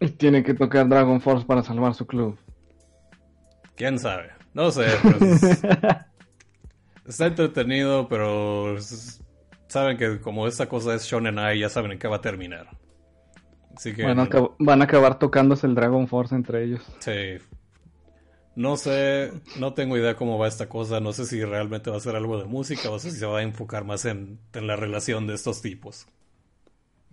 [0.00, 2.38] Y tiene que tocar Dragon Force para salvar su club.
[3.74, 4.30] ¿Quién sabe?
[4.54, 4.86] No sé.
[5.02, 5.42] pues,
[7.06, 8.76] está entretenido, pero
[9.68, 12.68] saben que como esta cosa es Shonen Ai, ya saben en qué va a terminar.
[13.78, 14.02] Así que...
[14.02, 16.82] Van a, acab- van a acabar tocándose el Dragon Force entre ellos.
[16.98, 17.38] Sí.
[18.56, 20.98] No sé, no tengo idea cómo va esta cosa.
[20.98, 23.38] No sé si realmente va a ser algo de música o sé si se va
[23.38, 26.08] a enfocar más en, en la relación de estos tipos.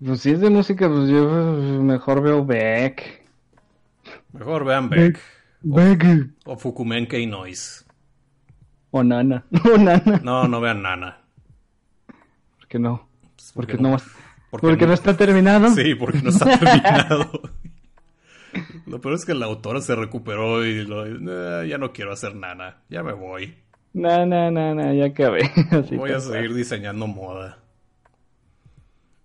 [0.03, 1.19] Pues si es de música, pues yo
[1.59, 3.23] eh, mejor veo Beck.
[4.33, 5.19] Mejor vean Beck
[5.61, 6.03] Beck.
[6.45, 7.85] o Fukumenkei Noise.
[8.89, 9.45] O Nana.
[9.71, 10.19] O Nana.
[10.23, 11.21] No, no vean Nana.
[12.57, 13.07] ¿Por qué no?
[13.53, 13.97] ¿por Porque qué no, no?
[14.61, 15.69] Porque, Porque no está terminado.
[15.75, 17.29] Sí, porque no está terminado.
[18.85, 22.35] Lo peor es que la autora se recuperó y lo, "Eh, ya no quiero hacer
[22.35, 23.55] nana, ya me voy.
[23.93, 25.49] No, no, no, no, ya acabé.
[25.71, 27.57] Así Voy a seguir diseñando moda.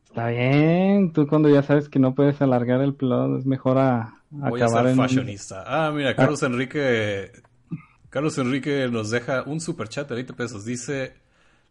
[0.07, 4.15] Está bien, tú cuando ya sabes que no puedes alargar el plot, es mejor a,
[4.31, 5.65] Voy a acabar ser en un- fashionista.
[5.67, 7.31] Ah, mira, Carlos Enrique.
[8.09, 10.65] Carlos Enrique nos deja un super chat de 20 pesos.
[10.65, 11.15] Dice: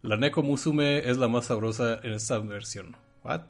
[0.02, 2.96] La Neko Musume es la más sabrosa en esta versión.
[3.24, 3.42] ¿What?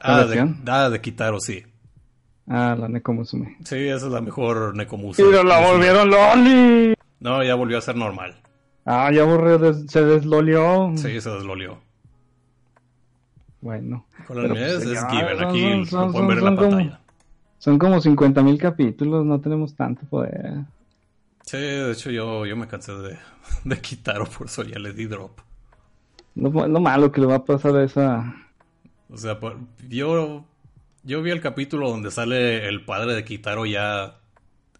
[0.00, 1.62] Ah, de, ah, de Kitaro, sí.
[2.48, 3.56] Ah, la Neko Musume.
[3.64, 5.28] Sí, esa es la mejor Neko Musume.
[5.30, 6.94] ¡Pero la volvieron Loli!
[7.20, 8.36] No, ya volvió a ser normal.
[8.84, 9.24] Ah, ya
[9.86, 10.92] se deslolió.
[10.96, 11.78] Sí, se deslolió.
[13.60, 14.06] Bueno.
[14.26, 15.38] Con pues, es, es ya, given.
[15.38, 17.00] son- Aquí son- lo son- pueden ver en la son como- pantalla.
[17.58, 20.60] Son como 50 mil capítulos, no tenemos tanto poder.
[21.42, 23.18] Sí, de hecho yo, yo me cansé de,
[23.64, 25.40] de Kitaro, por eso ya le di drop.
[26.38, 28.34] Lo, lo malo que le va a pasar a esa...
[29.10, 29.38] O sea,
[29.88, 30.44] yo,
[31.02, 34.20] yo vi el capítulo donde sale el padre de Kitaro ya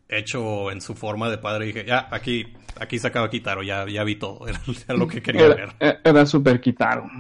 [0.09, 3.87] hecho en su forma de padre y dije, ya, aquí, aquí se acaba Kitaro, ya,
[3.89, 4.61] ya vi todo, era,
[4.95, 5.71] lo que quería ver.
[5.81, 7.11] Era, era super Kitaro.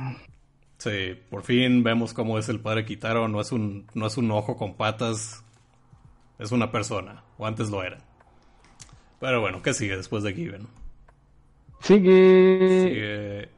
[0.76, 4.30] Sí, por fin vemos cómo es el padre Kitaro, no es un, no es un
[4.30, 5.42] ojo con patas,
[6.38, 7.98] es una persona, o antes lo era.
[9.18, 10.68] Pero bueno, ¿qué sigue después de Given?
[11.80, 12.84] Sigue...
[12.84, 13.57] Sigue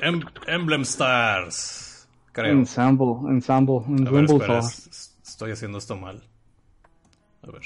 [0.00, 2.52] Em- Emblem Stars, creo.
[2.52, 4.24] Ensemble, ensemble, A ver, ensemble
[4.58, 4.58] espera,
[5.22, 6.22] estoy haciendo esto mal.
[7.42, 7.62] A ver.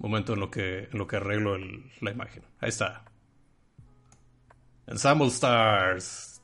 [0.00, 2.42] Momento en lo que, en lo que arreglo el- la imagen.
[2.60, 3.04] Ahí está.
[4.86, 6.42] Ensemble Stars.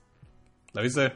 [0.73, 1.13] ¿La viste?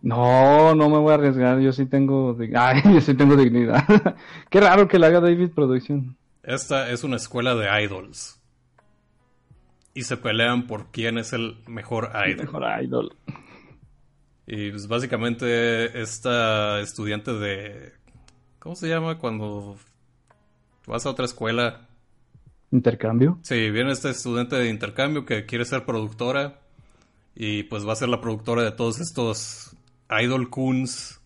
[0.00, 2.36] No, no me voy a arriesgar, yo sí tengo...
[2.56, 3.82] Ay, yo sí tengo dignidad.
[4.50, 6.16] Qué raro que la haga David Production.
[6.42, 8.38] Esta es una escuela de idols.
[9.94, 12.46] Y se pelean por quién es el mejor idol.
[12.46, 13.16] Mejor idol.
[14.46, 17.92] Y pues básicamente esta estudiante de...
[18.58, 19.78] ¿Cómo se llama cuando
[20.86, 21.86] vas a otra escuela?
[22.72, 23.38] Intercambio.
[23.42, 26.60] Sí, viene este estudiante de intercambio que quiere ser productora
[27.36, 29.76] y pues va a ser la productora de todos estos
[30.10, 31.20] idol coons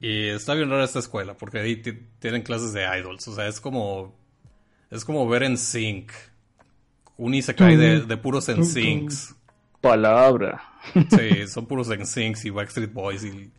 [0.00, 3.26] Y está bien rara esta escuela, porque ahí ti- tienen clases de idols.
[3.28, 4.16] O sea, es como.
[4.90, 6.12] Es como ver en sync.
[7.16, 9.34] Un isekai de, de puros en syncs.
[9.80, 10.62] Palabra.
[11.10, 13.24] Sí, son puros en syncs y Backstreet Boys.
[13.24, 13.50] Y,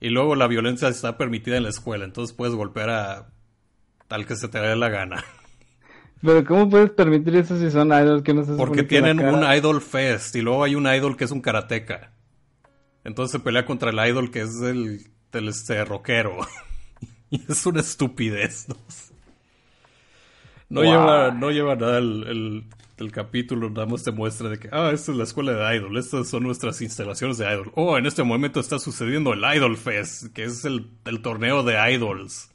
[0.00, 3.26] y luego la violencia está permitida en la escuela, entonces puedes golpear a.
[4.08, 5.24] Tal que se te dé la gana.
[6.22, 9.82] Pero ¿cómo puedes permitir eso si son idols que no se Porque tienen un idol
[9.82, 12.12] fest y luego hay un idol que es un karateca.
[13.04, 16.38] Entonces se pelea contra el idol que es el, del este rockero.
[17.30, 18.68] y es una estupidez.
[18.68, 19.05] No, sé.
[20.68, 20.90] No Wow.
[20.90, 22.64] lleva, no lleva nada el, el-
[22.98, 25.98] el capítulo, nada más te muestra de que, ah, esta es la escuela de idol,
[25.98, 27.70] estas son nuestras instalaciones de idol.
[27.74, 31.74] Oh, en este momento está sucediendo el Idol Fest, que es el, el torneo de
[31.92, 32.50] idols.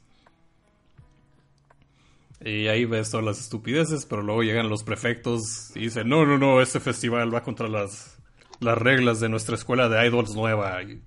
[2.44, 6.38] Y ahí ves todas las estupideces, pero luego llegan los prefectos y dicen, no, no,
[6.38, 8.18] no, este festival va contra las,
[8.58, 10.82] las reglas de nuestra escuela de idols nueva.
[10.82, 11.00] Y,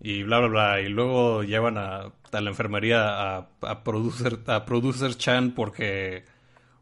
[0.00, 0.80] y bla, bla, bla.
[0.80, 6.24] Y luego llevan a, la enfermería a, a, producer, a Producer Chan porque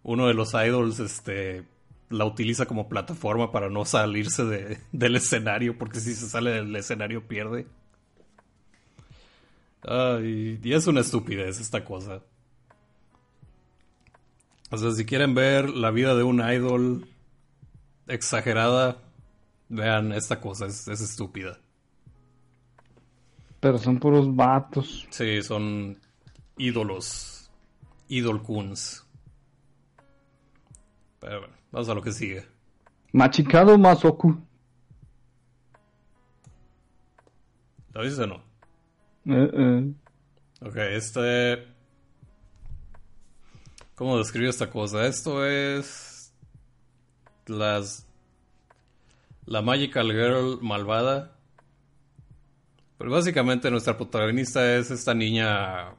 [0.02, 1.64] uno de los idols este,
[2.10, 6.74] la utiliza como plataforma para no salirse de- del escenario, porque si se sale del
[6.76, 7.66] escenario pierde.
[9.82, 12.22] Ay, y es una estupidez esta cosa.
[14.70, 17.08] O sea, si quieren ver la vida de un idol
[18.06, 18.98] exagerada,
[19.68, 21.58] vean esta cosa, es, es estúpida.
[23.60, 25.06] Pero son puros vatos.
[25.10, 25.98] Sí, son
[26.56, 27.50] ídolos.
[28.08, 29.06] Idol Kuns.
[31.20, 32.46] Pero bueno, vamos a lo que sigue.
[33.12, 34.40] Machicado Masoku.
[37.92, 38.36] ¿Lo dices o no?
[39.26, 39.92] Eh, eh.
[40.60, 41.66] Ok, este.
[43.94, 45.06] ¿Cómo describo esta cosa?
[45.06, 46.32] Esto es.
[47.46, 48.06] Las.
[49.46, 51.37] La Magical Girl malvada.
[52.98, 55.94] Pero básicamente nuestra protagonista es esta niña.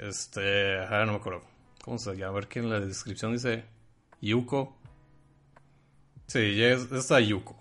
[0.00, 0.78] Este.
[0.78, 1.42] Ajá, no me acuerdo.
[1.82, 2.32] ¿Cómo se llama?
[2.32, 3.64] A ver qué en la descripción dice.
[4.22, 4.76] Yuko.
[6.26, 7.60] Sí, es esta Yuko.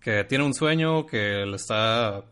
[0.00, 2.24] Que tiene un sueño que le está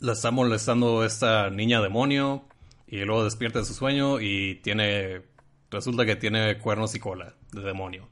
[0.00, 2.44] la está molestando esta niña demonio
[2.86, 5.22] y luego despierta de su sueño y tiene
[5.70, 8.08] resulta que tiene cuernos y cola de demonio.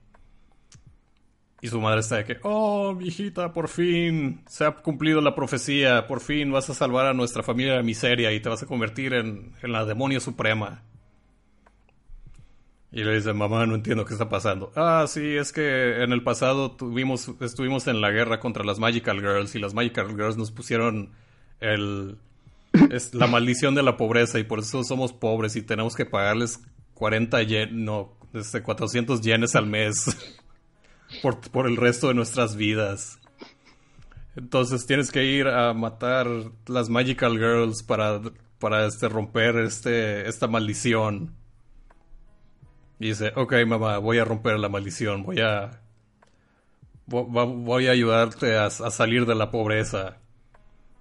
[1.62, 5.34] Y su madre está de que, oh, mi hijita, por fin se ha cumplido la
[5.34, 8.64] profecía, por fin vas a salvar a nuestra familia de la miseria y te vas
[8.64, 10.82] a convertir en, en la demonio suprema.
[12.90, 14.70] Y le dice, mamá, no entiendo qué está pasando.
[14.76, 19.20] Ah, sí, es que en el pasado tuvimos, estuvimos en la guerra contra las Magical
[19.20, 21.10] Girls y las Magical Girls nos pusieron
[21.60, 22.18] el,
[22.90, 26.60] es la maldición de la pobreza y por eso somos pobres y tenemos que pagarles
[26.94, 30.38] 40 yen, no, este, 400 yenes al mes
[31.20, 33.18] por, por el resto de nuestras vidas.
[34.36, 36.26] Entonces tienes que ir a matar
[36.66, 38.20] las Magical Girls para,
[38.58, 41.34] para este, romper este, esta maldición.
[42.98, 45.80] Y dice, ok mamá, voy a romper la maldición, voy a...
[47.04, 50.18] Voy a ayudarte a, a salir de la pobreza.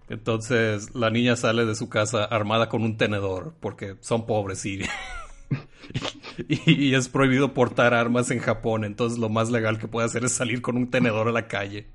[0.10, 4.82] Entonces la niña sale de su casa armada con un tenedor, porque son pobres y,
[6.48, 10.32] y, es prohibido portar armas en Japón, entonces lo más legal que puede hacer es
[10.32, 11.88] salir con un tenedor a la calle.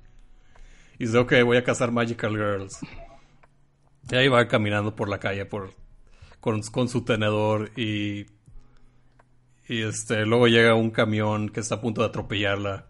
[0.99, 2.79] Y dice, ok, voy a cazar Magical Girls.
[4.09, 5.47] Y ahí va caminando por la calle
[6.39, 8.25] con, su tenedor y,
[9.67, 12.87] este, luego llega un camión que está a punto de atropellarla.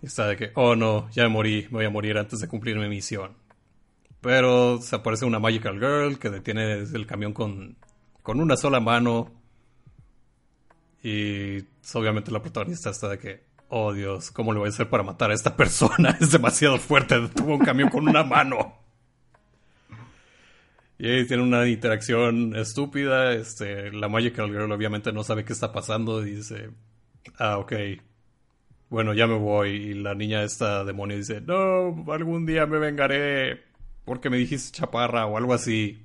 [0.00, 2.76] Y está de que, oh no, ya morí, me voy a morir antes de cumplir
[2.76, 3.36] mi misión.
[4.20, 7.76] Pero se aparece una Magical Girl que detiene el camión con,
[8.24, 9.30] con una sola mano.
[11.02, 11.58] Y
[11.92, 15.30] obviamente la protagonista está de que, oh Dios, ¿cómo le voy a hacer para matar
[15.30, 16.16] a esta persona?
[16.20, 18.78] Es demasiado fuerte, detuvo un camión con una mano.
[20.98, 23.34] Y ahí tiene una interacción estúpida.
[23.34, 26.70] Este, la Magical Girl obviamente no sabe qué está pasando y dice,
[27.38, 27.74] ah, ok,
[28.88, 29.70] bueno, ya me voy.
[29.70, 33.64] Y la niña esta demonio dice, no, algún día me vengaré
[34.06, 36.03] porque me dijiste chaparra o algo así.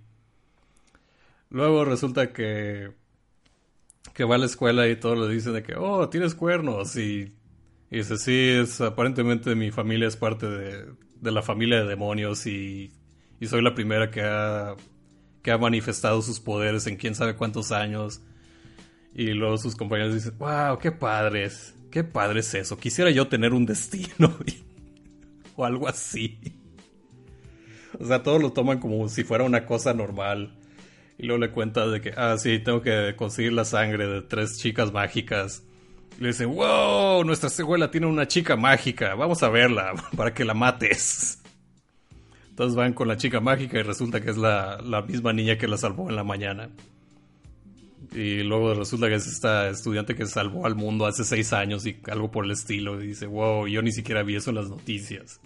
[1.50, 2.92] Luego resulta que
[4.14, 6.96] que va a la escuela y todos le dicen de que, oh, tienes cuernos.
[6.98, 7.34] Y,
[7.90, 10.86] y dice, sí, es, aparentemente mi familia es parte de,
[11.22, 12.92] de la familia de demonios y,
[13.40, 14.76] y soy la primera que ha,
[15.42, 18.22] que ha manifestado sus poderes en quién sabe cuántos años.
[19.14, 22.78] Y luego sus compañeros dicen, wow, qué padres, qué padre es eso.
[22.78, 24.36] Quisiera yo tener un destino
[25.56, 26.40] o algo así.
[27.98, 30.59] O sea, todos lo toman como si fuera una cosa normal.
[31.20, 34.58] Y luego le cuenta de que, ah, sí, tengo que conseguir la sangre de tres
[34.58, 35.64] chicas mágicas.
[36.18, 40.46] Y le dice, wow, nuestra escuela tiene una chica mágica, vamos a verla para que
[40.46, 41.42] la mates.
[42.50, 45.68] Entonces van con la chica mágica y resulta que es la, la misma niña que
[45.68, 46.70] la salvó en la mañana.
[48.14, 51.98] Y luego resulta que es esta estudiante que salvó al mundo hace seis años y
[52.10, 53.02] algo por el estilo.
[53.04, 55.42] Y dice, wow, yo ni siquiera vi eso en las noticias.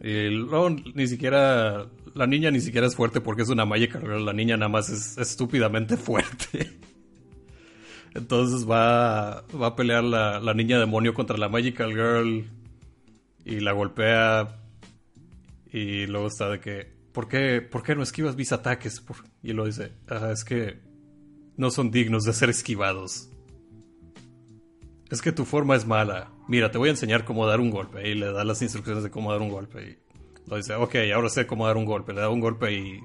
[0.00, 1.86] Y luego ni siquiera...
[2.14, 4.24] La niña ni siquiera es fuerte porque es una Magic Girl.
[4.24, 6.78] La niña nada más es estúpidamente fuerte.
[8.14, 12.44] Entonces va, va a pelear la, la niña demonio contra la Magical Girl
[13.44, 14.56] y la golpea.
[15.72, 19.02] Y luego está de que, ¿por qué, por qué no esquivas mis ataques?
[19.42, 20.80] Y luego dice, "Ah, es que
[21.56, 23.28] no son dignos de ser esquivados.
[25.10, 26.32] Es que tu forma es mala.
[26.48, 28.08] Mira, te voy a enseñar cómo dar un golpe.
[28.08, 29.82] Y le da las instrucciones de cómo dar un golpe.
[29.90, 30.09] Y
[30.50, 32.12] lo dice, ok, ahora sé cómo dar un golpe.
[32.12, 33.00] Le da un golpe y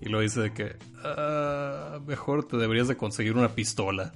[0.00, 4.12] y lo dice de que "Ah, mejor te deberías de conseguir una pistola.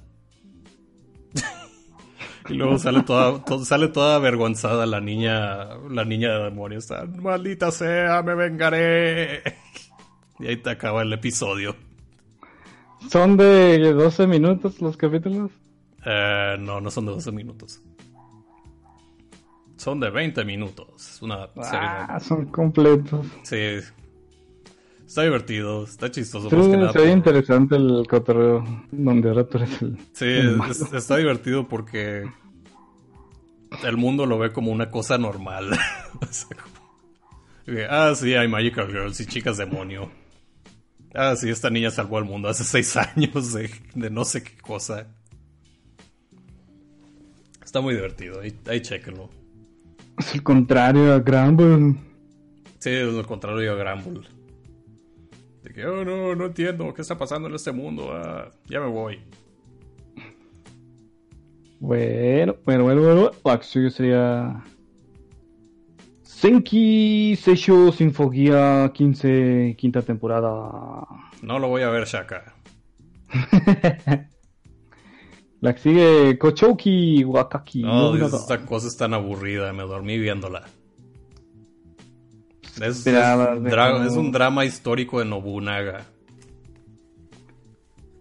[2.49, 6.79] y luego sale toda, to- sale toda avergonzada la niña, la niña de demonio.
[6.79, 9.43] Está, maldita sea, me vengaré.
[10.39, 11.75] y ahí te acaba el episodio.
[13.09, 15.51] ¿Son de 12 minutos los capítulos?
[16.05, 17.81] Eh, no, no son de 12 minutos.
[19.83, 20.87] Son de 20 minutos.
[21.15, 21.69] Es una serie.
[21.81, 23.25] Ah, son completos.
[23.43, 23.57] Sí.
[25.05, 26.49] Está divertido, está chistoso.
[26.49, 29.97] Sí, más que nada se ve por- interesante el cotorreo donde ahora tú eres el...
[30.13, 30.71] Sí, el malo.
[30.71, 32.23] es- está divertido porque
[33.83, 35.69] el mundo lo ve como una cosa normal.
[36.21, 36.73] O sea, como-
[37.65, 40.09] que, ah, sí, hay Magical Girls y chicas demonio.
[41.13, 44.57] Ah, sí, esta niña salvó al mundo hace seis años de, de no sé qué
[44.61, 45.07] cosa.
[47.63, 49.29] Está muy divertido, ahí, ahí chéquenlo.
[50.17, 51.95] Es el contrario a Gramble.
[52.79, 54.21] Sí, es lo contrario a Gramble.
[55.63, 58.11] De que, oh no, no entiendo qué está pasando en este mundo.
[58.11, 59.19] Ah, ya me voy.
[61.79, 63.31] Bueno, bueno, bueno, bueno.
[63.43, 64.63] La sigue sería...
[66.21, 71.05] Senki Seisho Sinfogia 15, quinta temporada.
[71.41, 72.53] No lo voy a ver, Shaka.
[75.63, 77.83] La que sigue Kochouki Wakaki.
[77.83, 80.65] No, no, dices, esta cosa es tan aburrida, me dormí viéndola.
[82.81, 86.05] Es, un drama histórico de Nobunaga.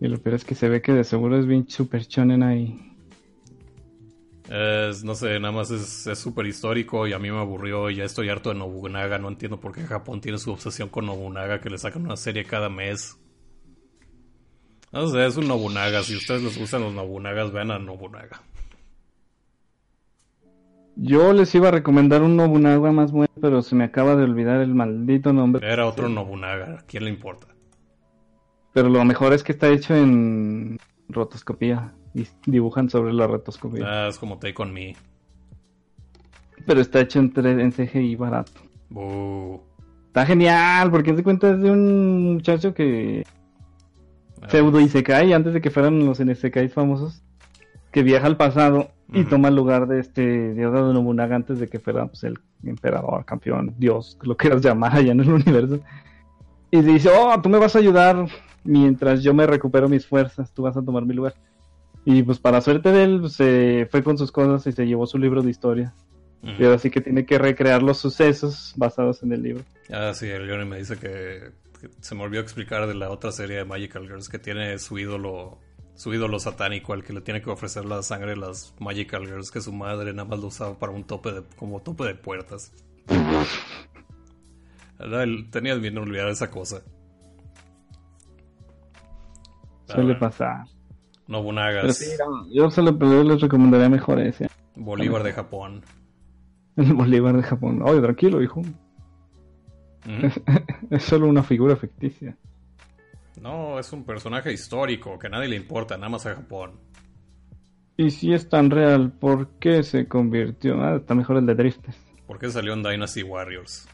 [0.01, 2.81] Y lo peor es que se ve que de seguro es bien super shonen ahí.
[4.49, 7.97] Es, no sé, nada más es es súper histórico y a mí me aburrió y
[7.97, 9.19] ya estoy harto de Nobunaga.
[9.19, 12.45] No entiendo por qué Japón tiene su obsesión con Nobunaga, que le sacan una serie
[12.45, 13.19] cada mes.
[14.93, 16.03] No sé, es un Nobunaga.
[16.03, 18.43] Si ustedes les gustan los Nobunagas, vean a Nobunaga.
[20.97, 24.61] Yo les iba a recomendar un Nobunaga más bueno, pero se me acaba de olvidar
[24.61, 25.67] el maldito nombre.
[25.71, 27.47] Era otro Nobunaga, ¿a quién le importa?
[28.75, 30.79] Pero lo mejor es que está hecho en
[31.09, 33.85] rotoscopía y dibujan sobre la rotoscopía.
[33.87, 34.95] Ah, es como Take On Me.
[36.67, 38.53] Pero está hecho en, tre- en CGI barato.
[40.09, 43.25] Está genial, porque se cuenta es de un muchacho que
[44.49, 47.23] pseudo Isekai, antes de que fueran los Isekai famosos,
[47.91, 51.69] que viaja al pasado y toma el lugar de este dios de Nobunaga antes de
[51.69, 55.81] que fuera pues, el emperador, campeón, dios, lo quieras llamar allá en el universo.
[56.71, 58.27] Y dice, oh, tú me vas a ayudar
[58.65, 61.35] mientras yo me recupero mis fuerzas, tú vas a tomar mi lugar.
[62.05, 65.07] Y pues para suerte de él, pues, se fue con sus cosas y se llevó
[65.07, 65.95] su libro de historia.
[66.43, 66.63] ujú.
[66.63, 69.65] Y ahora sí que tiene que recrear los sucesos basados en el libro.
[69.93, 71.51] Ah, sí, el Johnny me dice que,
[71.83, 74.99] que se me olvidó explicar de la otra serie de Magical Girls que tiene su
[74.99, 75.59] ídolo,
[75.95, 79.51] su ídolo satánico al que le tiene que ofrecer la sangre de las Magical Girls
[79.51, 82.73] que su madre nada más lo usaba para un tope de, como tope de puertas.
[84.99, 86.83] Era el- Tenía bien olvidar esa cosa.
[89.87, 90.65] Suele pasar.
[91.93, 92.93] Sí, no, yo solo
[93.25, 94.49] les recomendaría mejor ese.
[94.77, 95.83] Bolívar de Japón.
[96.77, 97.83] El Bolívar de Japón.
[97.83, 98.63] Oye, tranquilo, hijo.
[100.91, 102.37] Es solo una figura ficticia.
[103.41, 106.73] No, es un personaje histórico que a nadie le importa, nada más a Japón.
[107.97, 110.81] Y si es tan real, ¿por qué se convirtió?
[110.83, 111.97] Ah, está mejor el de Driftes.
[112.27, 113.89] ¿Por qué salió en Dynasty Warriors?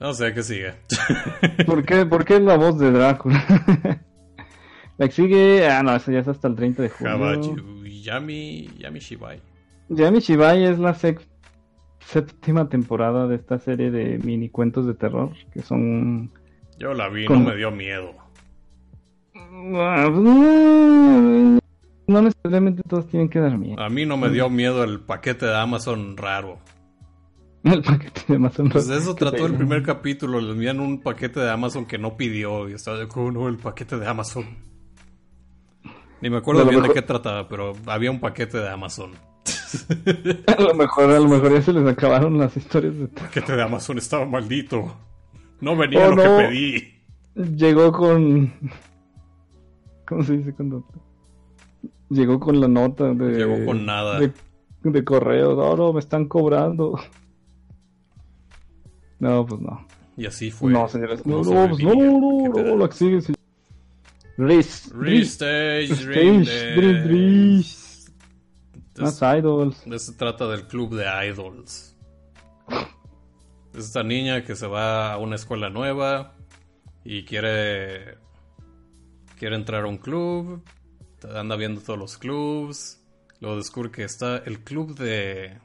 [0.00, 0.74] No sé qué sigue.
[1.66, 3.42] ¿Por qué, ¿Por qué es la voz de Drácula?
[4.98, 5.66] la que sigue.
[5.68, 7.56] Ah, no, esa ya es hasta el 30 de julio.
[8.02, 9.40] Yami, Yami Shibai.
[9.88, 11.26] Yami Shibai es la sec-
[12.06, 15.30] séptima temporada de esta serie de mini cuentos de terror.
[15.52, 16.30] Que son.
[16.78, 18.12] Yo la vi, Con- no me dio miedo.
[19.76, 20.08] Ah,
[22.06, 23.80] No necesariamente todos tienen que dar miedo.
[23.80, 26.58] A mí no me dio miedo el paquete de Amazon raro.
[27.64, 28.68] El paquete de Amazon.
[28.68, 30.38] Pues de eso trató el primer capítulo.
[30.40, 32.68] Le envían un paquete de Amazon que no pidió.
[32.68, 34.44] Y estaba de como no, el paquete de Amazon.
[36.20, 39.12] Ni me acuerdo bien de qué trataba, pero había un paquete de Amazon.
[40.46, 43.54] A lo mejor, a lo mejor ya se les acabaron las historias de Que te
[43.56, 44.94] de Amazon estaba maldito.
[45.60, 46.38] No venía Oh, lo no.
[46.38, 46.94] que pedí.
[47.56, 48.52] Llegó con.
[50.06, 50.84] ¿Cómo se dice cuando.?
[52.10, 53.36] Llegó con la nota de.
[53.38, 54.20] Llegó con nada.
[54.20, 54.32] De,
[54.82, 55.54] de correo.
[55.54, 56.98] No, no, me están cobrando.
[59.18, 59.86] No, pues no.
[60.16, 60.70] Y así fue.
[60.72, 61.24] no, señores.
[61.26, 63.34] No, como no, pues no, no, ¿Qué te no.
[64.36, 64.92] Riz.
[64.94, 65.38] Riz.
[66.06, 66.06] Riz,
[68.94, 69.76] Es- Más idols.
[69.98, 71.96] Se trata del club de idols.
[73.74, 76.36] Es esta niña que se va a una escuela nueva
[77.04, 78.18] y quiere
[79.38, 80.62] quiere entrar a un club,
[81.34, 83.02] anda viendo todos los clubs,
[83.40, 85.58] luego descubre que está el club de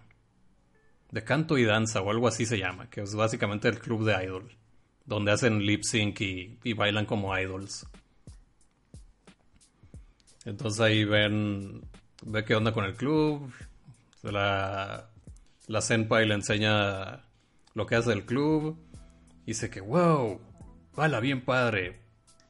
[1.12, 4.24] de canto y danza o algo así se llama, que es básicamente el club de
[4.26, 4.52] idol,
[5.06, 7.86] donde hacen lip sync y, y bailan como idols.
[10.46, 11.82] Entonces ahí ven,
[12.24, 13.52] ve qué onda con el club.
[14.24, 15.10] La,
[15.68, 17.26] la senpai le enseña
[17.74, 18.78] lo que hace el club.
[19.46, 20.40] Dice que, wow,
[20.96, 22.02] baila bien padre.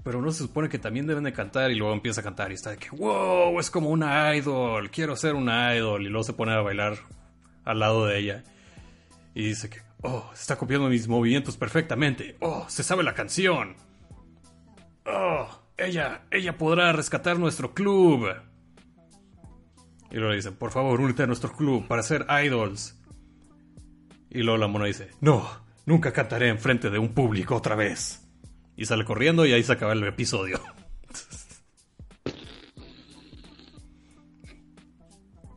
[0.03, 1.71] Pero no se supone que también deben de cantar.
[1.71, 4.89] Y luego empieza a cantar y está de que, wow, es como una idol.
[4.89, 6.05] Quiero ser una idol.
[6.05, 6.97] Y luego se pone a bailar
[7.65, 8.43] al lado de ella.
[9.35, 12.37] Y dice que, oh, está copiando mis movimientos perfectamente.
[12.39, 13.75] Oh, se sabe la canción.
[15.05, 15.47] Oh,
[15.77, 18.27] ella, ella podrá rescatar nuestro club.
[20.11, 22.99] Y luego le dicen, por favor, únete a nuestro club para ser idols.
[24.29, 25.47] Y luego la mona dice, no,
[25.85, 28.27] nunca cantaré enfrente de un público otra vez.
[28.75, 30.59] Y sale corriendo y ahí se acaba el episodio.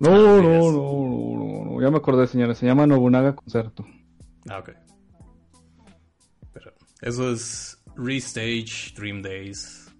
[0.00, 1.80] No, no, no, no, no, no.
[1.80, 2.58] Ya me acordé, señores.
[2.58, 3.86] Se llama Nobunaga Concerto.
[4.48, 4.70] Ah, ok.
[6.52, 9.94] Pero eso es Restage Dream Days.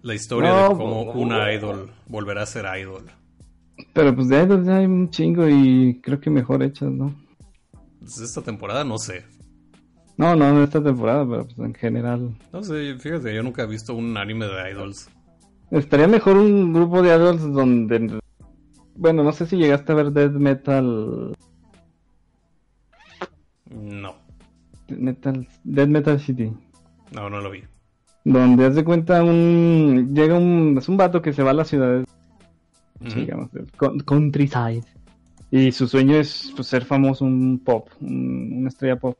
[0.00, 3.12] La historia de cómo una idol volverá a ser idol.
[3.92, 7.14] Pero pues de idols ya hay un chingo y creo que mejor hechas, ¿no?
[8.00, 9.24] Pues esta temporada no sé.
[10.16, 12.36] No, no, en esta temporada, pero pues en general.
[12.52, 15.08] No sé, fíjate, yo nunca he visto un anime de idols.
[15.70, 18.20] Estaría mejor un grupo de idols donde...
[18.94, 21.34] Bueno, no sé si llegaste a ver Death Metal...
[23.70, 24.16] No,
[24.86, 26.52] Death Metal, Death Metal City.
[27.12, 27.62] no, no lo vi.
[28.24, 30.12] Donde haz de cuenta un...
[30.14, 30.76] Llega un...
[30.78, 32.04] Es un vato que se va a las ciudades,
[33.20, 33.66] Digamos, del
[34.04, 34.84] countryside.
[35.50, 39.16] Y su sueño es pues, ser famoso, un pop, un- una estrella pop.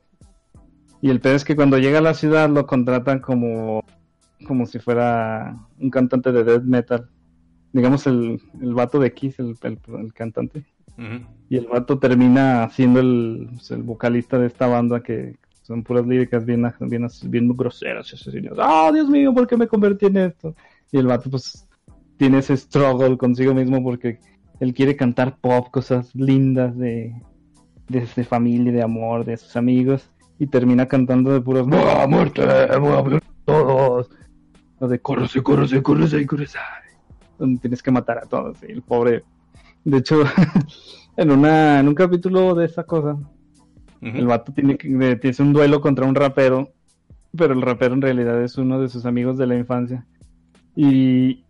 [1.01, 3.83] Y el pedo es que cuando llega a la ciudad lo contratan como,
[4.47, 7.09] como si fuera un cantante de death metal.
[7.73, 10.63] Digamos el, el vato de Kiss, el, el- el cantante.
[11.49, 16.05] Y el vato termina siendo el, pues, el vocalista de esta banda que son puras
[16.07, 18.13] líricas bien, bien, bien groseras.
[18.57, 19.33] ¡Ah, Dios mío!
[19.33, 20.55] ¿Por qué me convertí en esto?
[20.91, 21.67] Y el vato pues
[22.23, 24.17] tiene ese struggle consigo mismo porque
[24.61, 27.13] él quiere cantar pop, cosas lindas de,
[27.89, 30.09] de, de familia, de amor, de sus amigos.
[30.39, 32.45] Y termina cantando de puros ¡Buah, muerte!
[32.79, 34.09] ¡Voy a matar a todos!
[34.79, 36.59] O de córrese, córrese, córrese, córrese.
[37.37, 38.57] Donde tienes que matar a todos.
[38.65, 39.25] Y el pobre.
[39.83, 40.23] De hecho,
[41.17, 43.17] en, una, en un capítulo de esa cosa,
[43.99, 46.69] el vato tiene, que, tiene un duelo contra un rapero,
[47.37, 50.05] pero el rapero en realidad es uno de sus amigos de la infancia.
[50.73, 51.43] Y,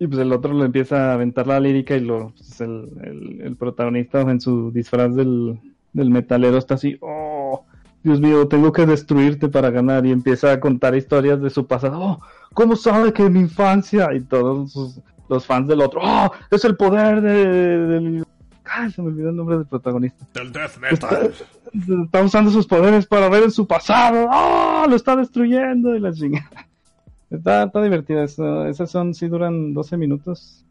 [0.00, 3.40] y pues el otro le empieza a aventar la lírica y lo, pues el, el-
[3.42, 5.60] el protagonista en su disfraz del,
[5.92, 7.64] del metalero está así, oh,
[8.02, 10.06] Dios mío, tengo que destruirte para ganar.
[10.06, 12.00] Y empieza a contar historias de su pasado.
[12.00, 12.18] Oh,
[12.54, 14.08] ¿cómo sabe que mi infancia?
[14.14, 17.46] Y todos sus- los fans del otro, oh, es el poder de,
[17.86, 18.24] del...
[18.64, 20.26] Ay, se me olvidó el nombre del protagonista.
[20.34, 21.34] Del death Está, metal.
[22.04, 24.26] está usando sus poderes para ver en su pasado.
[24.30, 24.86] ¡Ah!
[24.88, 26.66] Lo está destruyendo y la chingada.
[27.30, 28.24] Está, está divertida.
[28.24, 30.64] Eso, esas son, sí duran 12 minutos.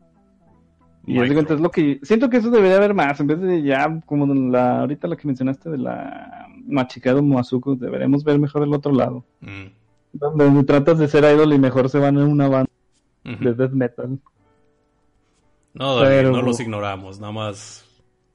[1.06, 1.36] Y haz de Micro.
[1.36, 1.99] cuenta, es lo que.
[2.03, 3.19] Siento que eso debería haber más.
[3.19, 8.23] En vez de ya, como la, ahorita lo que mencionaste de la Machikado Moazuko, deberemos
[8.23, 9.23] ver mejor el otro lado.
[9.41, 9.65] Mm.
[10.11, 12.69] Donde tratas de ser idol y mejor se van en una banda
[13.26, 13.44] Ujú.
[13.44, 14.19] de death metal.
[15.73, 17.86] No, David, Pero- no los ignoramos, nada más,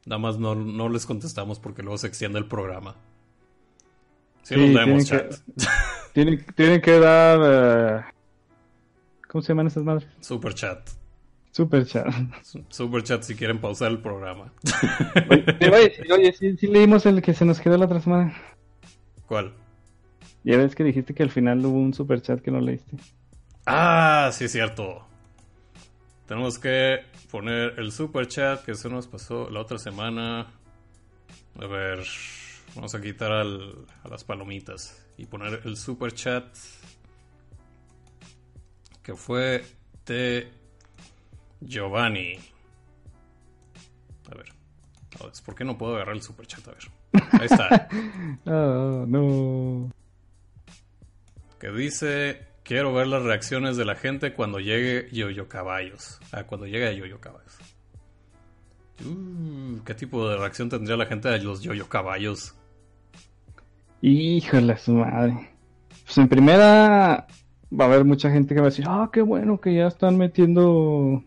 [0.07, 2.95] nada más no, no les contestamos porque luego se extiende el programa.
[4.45, 5.67] Sí, Sí, los leemos, tienen que- chat.
[6.13, 7.39] Tienen, tienen que dar.
[7.43, 8.05] eh,
[9.29, 10.09] ¿Cómo se llaman esas madres?
[10.21, 10.89] Super chat.
[11.51, 12.07] Super chat.
[12.69, 14.53] Super chat si quieren pausar el programa.
[15.31, 18.33] Oye, oye, oye, sí, sí leímos el que se nos quedó la otra semana.
[19.27, 19.55] ¿Cuál?
[20.45, 22.97] Ya ves que dijiste que al final hubo un super chat que no leíste.
[23.67, 25.07] Ah, sí, es cierto.
[26.27, 26.99] Tenemos que
[27.31, 30.47] poner el super chat que se nos pasó la otra semana.
[31.61, 32.01] A ver,
[32.75, 36.45] vamos a quitar al- a las palomitas y poner el super chat
[39.03, 39.65] que fue
[40.07, 40.49] de
[41.61, 42.39] Giovanni.
[44.31, 44.47] A ver,
[45.21, 46.67] Oh, ¿Por qué no puedo agarrar el super chat?
[46.67, 47.31] A ver.
[47.41, 47.89] Ahí está.
[48.47, 49.91] Ah, no.
[51.61, 56.19] que dice: Quiero ver las reacciones de la gente cuando llegue Yo-Yo Caballos.
[56.33, 57.57] Ah, cuando llegue Yo-Yo Caballos.
[59.05, 62.55] Uh, ¿Qué tipo de reacción tendría la gente de los Yo-Yo Caballos?
[64.07, 65.49] Híjole, su madre.
[66.05, 67.27] Pues en primera
[67.73, 70.19] va a haber mucha gente que va a decir, ah, qué bueno que ya están
[70.19, 71.25] metiendo...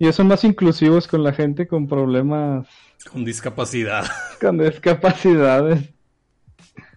[0.00, 2.66] Y son más inclusivos con la gente con problemas,
[3.12, 4.04] Con discapacidad.
[4.40, 5.88] con discapacidades.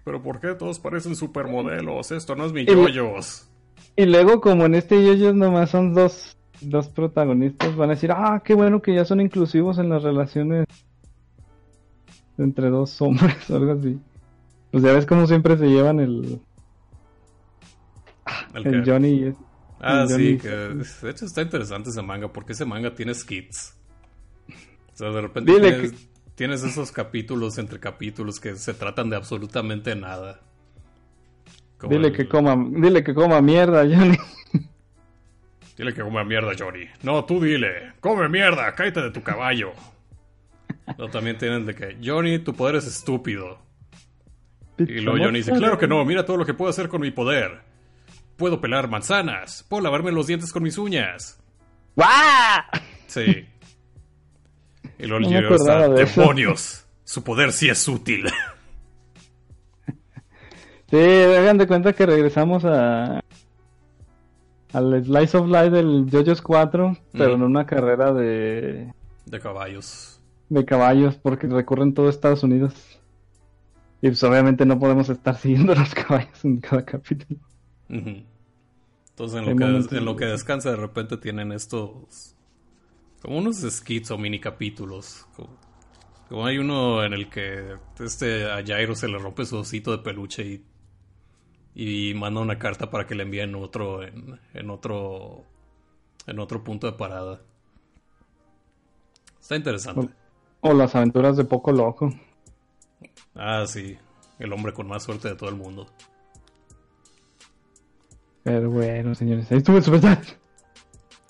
[0.04, 2.12] Pero ¿por qué todos parecen supermodelos?
[2.12, 3.52] Esto no es mi yoyos.
[3.96, 8.42] Y luego, como en este ellos nomás son dos, dos protagonistas, van a decir, ah,
[8.44, 10.66] qué bueno que ya son inclusivos en las relaciones
[12.40, 14.00] entre dos hombres o algo así.
[14.72, 16.40] Pues ya ves cómo siempre se llevan el,
[18.54, 19.36] El el Johnny y es-
[19.82, 20.38] Ah, el sí, Johnny.
[20.38, 23.76] que de hecho está interesante ese manga, porque ese manga tiene skits.
[24.94, 29.96] O sea, de repente tienes, tienes esos capítulos entre capítulos que se tratan de absolutamente
[29.96, 30.42] nada.
[31.78, 34.18] Como Dile el- que coma, dile que coma mierda, Johnny.
[35.78, 36.84] Dile que come mierda, Johnny.
[37.04, 37.94] No, tú dile.
[38.02, 39.72] Come mierda, cállate de tu caballo.
[40.98, 43.60] No, también tienen de que, Johnny, tu poder es estúpido.
[44.80, 47.12] Y luego Johnny dice, claro que no, mira todo lo que puedo hacer con mi
[47.12, 47.62] poder.
[48.38, 51.38] Puedo pelar manzanas, puedo lavarme los dientes con mis uñas.
[51.96, 52.08] ¡Guau!
[53.08, 53.46] Sí.
[54.98, 56.86] Y luego No Johnny está, de demonios.
[57.04, 58.26] Su poder sí es útil.
[60.90, 63.22] Sí, hagan de cuenta que regresamos a
[64.74, 68.92] al Slice of Life del JoJo's 4, pero en una carrera de,
[69.26, 70.20] De caballos.
[70.50, 72.99] de caballos, porque recorren todo Estados Unidos.
[74.02, 77.40] Y pues obviamente no podemos estar siguiendo los caballos en cada capítulo.
[79.12, 82.36] Entonces en lo, que, en lo que de- descansa de repente tienen estos
[83.22, 85.28] como unos skits o mini capítulos.
[85.36, 85.58] Como,
[86.30, 90.00] como hay uno en el que este a Jairo se le rompe su osito de
[90.00, 90.66] peluche
[91.76, 95.46] y, y manda una carta para que le envíen otro en, en otro
[96.28, 97.42] en otro punto de parada.
[99.42, 100.10] Está interesante.
[100.62, 102.14] O las aventuras de Poco Loco.
[103.36, 103.98] Ah, sí.
[104.40, 105.88] El hombre con más suerte de todo el mundo.
[108.44, 110.24] Pero bueno, señores, ahí estuvo el super chat.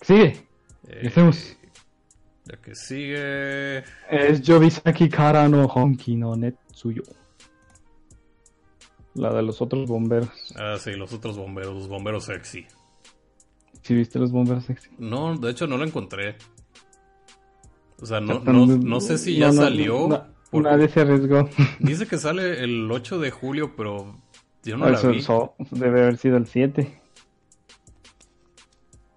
[0.02, 0.48] Sigue.
[0.88, 1.58] Eh, ¿Qué hacemos?
[2.46, 3.84] La que sigue.
[4.10, 7.04] Es Yobisaki Kara no Honki no Netsuyo.
[9.16, 10.30] La de los otros bomberos.
[10.56, 12.66] Ah, sí, los otros bomberos, los bomberos sexy.
[13.82, 14.90] Si viste los bomberos sexy.
[14.98, 16.38] No, de hecho no lo encontré.
[18.02, 20.26] O sea, no, no, no sé si ya no, salió.
[20.52, 21.50] Porque nadie se arriesgó.
[21.80, 24.16] Dice que sale el 8 de julio, pero
[24.64, 25.20] yo no la Eso, vi.
[25.20, 27.00] eso debe haber sido el 7.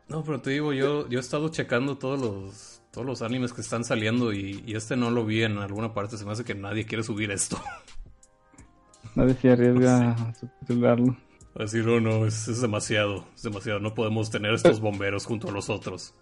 [0.08, 3.62] No, pero te digo, yo, yo he estado checando todos los, todos los animes que
[3.62, 6.18] están saliendo y, y este no lo vi en alguna parte.
[6.18, 7.58] Se me hace que nadie quiere subir esto.
[9.14, 11.14] Nadie se arriesga a subtitularlo.
[11.54, 13.78] A decir, no, no, es, es demasiado, es demasiado.
[13.78, 16.14] No podemos tener estos bomberos junto a los otros.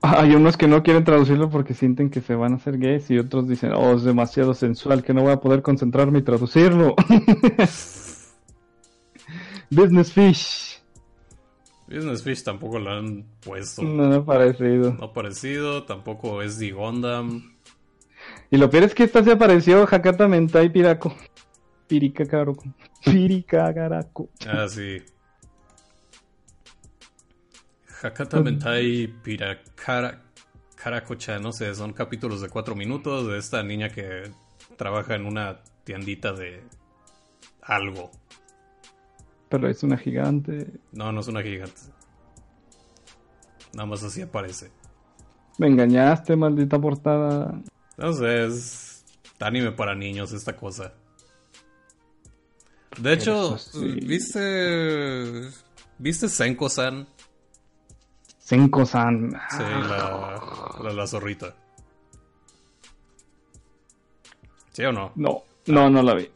[0.00, 3.18] Hay unos que no quieren traducirlo porque sienten que se van a hacer gays y
[3.18, 6.94] otros dicen, oh, es demasiado sensual que no voy a poder concentrarme y traducirlo.
[9.70, 10.80] Business Fish.
[11.88, 13.82] Business Fish tampoco lo han puesto.
[13.82, 14.92] No me ha parecido.
[14.92, 17.54] No ha aparecido, tampoco es The Gundam.
[18.50, 21.14] Y lo peor es que esta se apareció Hakata Mentai Pirako.
[21.88, 22.72] Pirikakaraku.
[23.04, 24.28] Pirikagaraku.
[24.46, 25.02] Ah, sí.
[28.02, 30.20] Hakata Mentai Pirakara
[30.76, 34.30] Karakocha, no sé, son capítulos de cuatro minutos de esta niña que
[34.76, 36.62] trabaja en una tiendita de
[37.62, 38.12] algo.
[39.48, 40.70] Pero es una gigante.
[40.92, 41.80] No, no es una gigante.
[43.72, 44.70] Nada más así aparece.
[45.58, 47.60] Me engañaste, maldita portada.
[47.96, 49.04] No sé, es
[49.40, 50.94] anime para niños esta cosa.
[53.00, 53.98] De hecho, sí.
[54.02, 55.50] ¿viste
[55.98, 57.06] viste Senko-san?
[58.48, 59.30] Senko-san.
[59.50, 60.40] Sí, la,
[60.82, 61.54] la, la zorrita.
[64.72, 65.12] ¿Sí o no?
[65.16, 66.30] No, no, no la vi.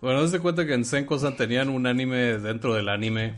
[0.00, 3.36] Bueno, de cuenta que en Senko-san tenían un anime dentro del anime.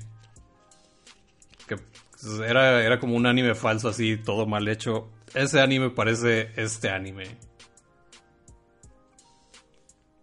[1.67, 5.11] Que pues, era, era como un anime falso así, todo mal hecho.
[5.35, 7.25] Ese anime parece este anime.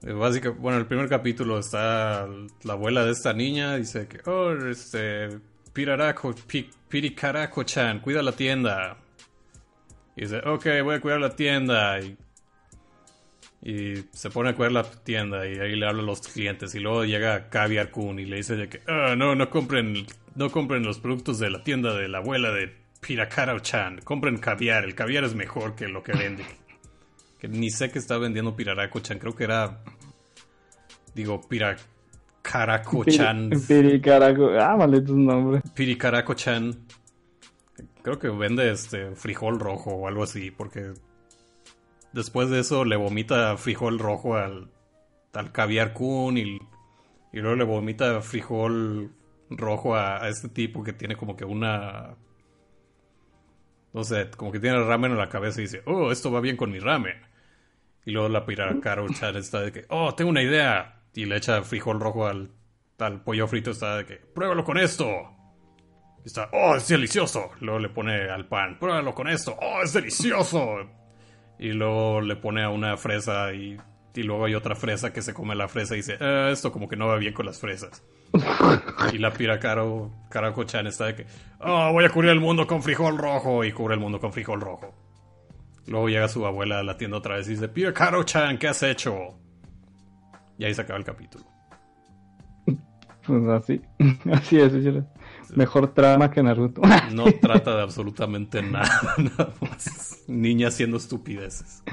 [0.02, 2.28] Eh, Básicamente, bueno, el primer capítulo está
[2.64, 5.40] la abuela de esta niña, dice que, oh, este,
[5.74, 8.98] Piraraco, Pi- Piricaraco-chan, cuida la tienda.
[10.16, 12.00] Y dice, ok, voy a cuidar la tienda.
[12.00, 12.18] Y,
[13.64, 16.76] y se pone a cuidar la tienda y ahí le habla a los clientes.
[16.76, 20.52] Y luego llega Caviar Kun y le dice de que, ah, no, no compren, no
[20.52, 24.02] compren los productos de la tienda de la abuela de Piracaro-chan.
[24.02, 26.44] Compren caviar, el caviar es mejor que lo que vende.
[27.40, 29.18] Que ni sé que está vendiendo Piraraco-chan.
[29.20, 29.82] Creo que era.
[31.16, 32.01] Digo, Piracaraco-chan.
[33.50, 34.50] Piri- Piricaraco.
[34.60, 35.62] Ah, maldito nombre.
[35.76, 36.76] Piricaraco-chan.
[38.02, 40.52] Creo que vende este frijol rojo o algo así.
[40.52, 40.94] Porque
[42.14, 44.70] después de eso le vomita frijol rojo al,
[45.34, 46.58] al caviar kun y,
[47.32, 49.12] y luego le vomita frijol
[49.50, 52.16] rojo a, a este tipo que tiene como que una
[53.94, 56.56] no sé, como que tiene ramen en la cabeza y dice, oh, esto va bien
[56.56, 57.16] con mi ramen.
[58.06, 61.01] Y luego la piracaro chan está de que, oh, tengo una idea.
[61.14, 62.52] Y le echa frijol rojo al,
[63.00, 65.06] al pollo frito, está de que, pruébalo con esto.
[66.24, 67.50] Y está, oh, es delicioso.
[67.60, 70.78] Luego le pone al pan, pruébalo con esto, oh, es delicioso.
[71.60, 73.78] Y luego le pone a una fresa y,
[74.16, 76.88] y luego hay otra fresa que se come la fresa y dice, "Eh, esto como
[76.88, 78.04] que no va bien con las fresas.
[79.14, 81.26] Y la piracaro Caraco-chan está de que,
[81.60, 83.64] oh, voy a cubrir el mundo con frijol rojo.
[83.64, 84.96] Y cubre el mundo con frijol rojo.
[85.88, 89.38] Luego llega su abuela a la tienda otra vez y dice, Piracaro-chan, ¿qué has hecho?
[90.62, 91.44] Y ahí se acaba el capítulo.
[93.26, 93.82] Pues así.
[94.32, 94.74] Así es.
[95.56, 96.82] Mejor trama que Naruto.
[97.14, 100.24] No trata de absolutamente nada, nada más.
[100.28, 101.84] Niña haciendo estupideces.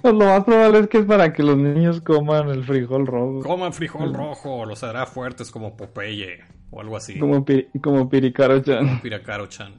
[0.00, 3.40] Pues lo más probable es que es para que los niños coman el frijol rojo.
[3.42, 6.40] Coman frijol rojo, los hará fuertes como Popeye
[6.70, 7.18] o algo así.
[7.18, 9.02] Como, pi- como Piricaro-chan.
[9.02, 9.74] Piracaro-chan.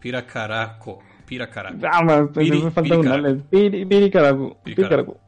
[0.00, 1.00] Piracaraco.
[1.26, 1.78] Piracaraco.
[1.90, 4.56] Ah, man, pues, me falta un piricaraco.
[4.62, 5.18] Piricaraco.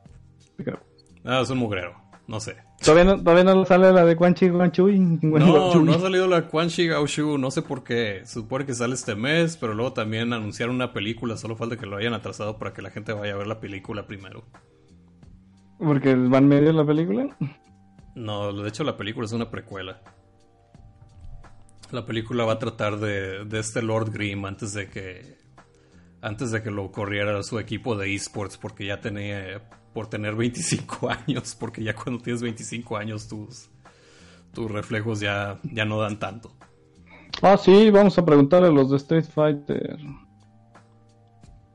[0.56, 0.86] Piricaraco.
[1.26, 1.94] Ah, es un mugrero.
[2.28, 2.56] No sé.
[2.82, 4.98] Todavía no, todavía no sale la de Quan Chi Quan Chui.
[4.98, 8.22] No, no ha salido la Quan Chi Gao Shu, no sé por qué.
[8.26, 11.96] Supone que sale este mes, pero luego también anunciaron una película, solo falta que lo
[11.96, 14.44] hayan atrasado para que la gente vaya a ver la película primero.
[15.78, 17.36] Porque van medio la película.
[18.14, 20.00] No, de hecho la película es una precuela.
[21.92, 25.45] La película va a tratar de, de este Lord Grimm antes de que
[26.20, 29.62] antes de que lo corriera su equipo de esports porque ya tenía
[29.92, 33.68] por tener 25 años, porque ya cuando tienes 25 años tus
[34.52, 36.52] tus reflejos ya ya no dan tanto.
[37.42, 39.98] Ah, sí, vamos a preguntarle a los de Street Fighter.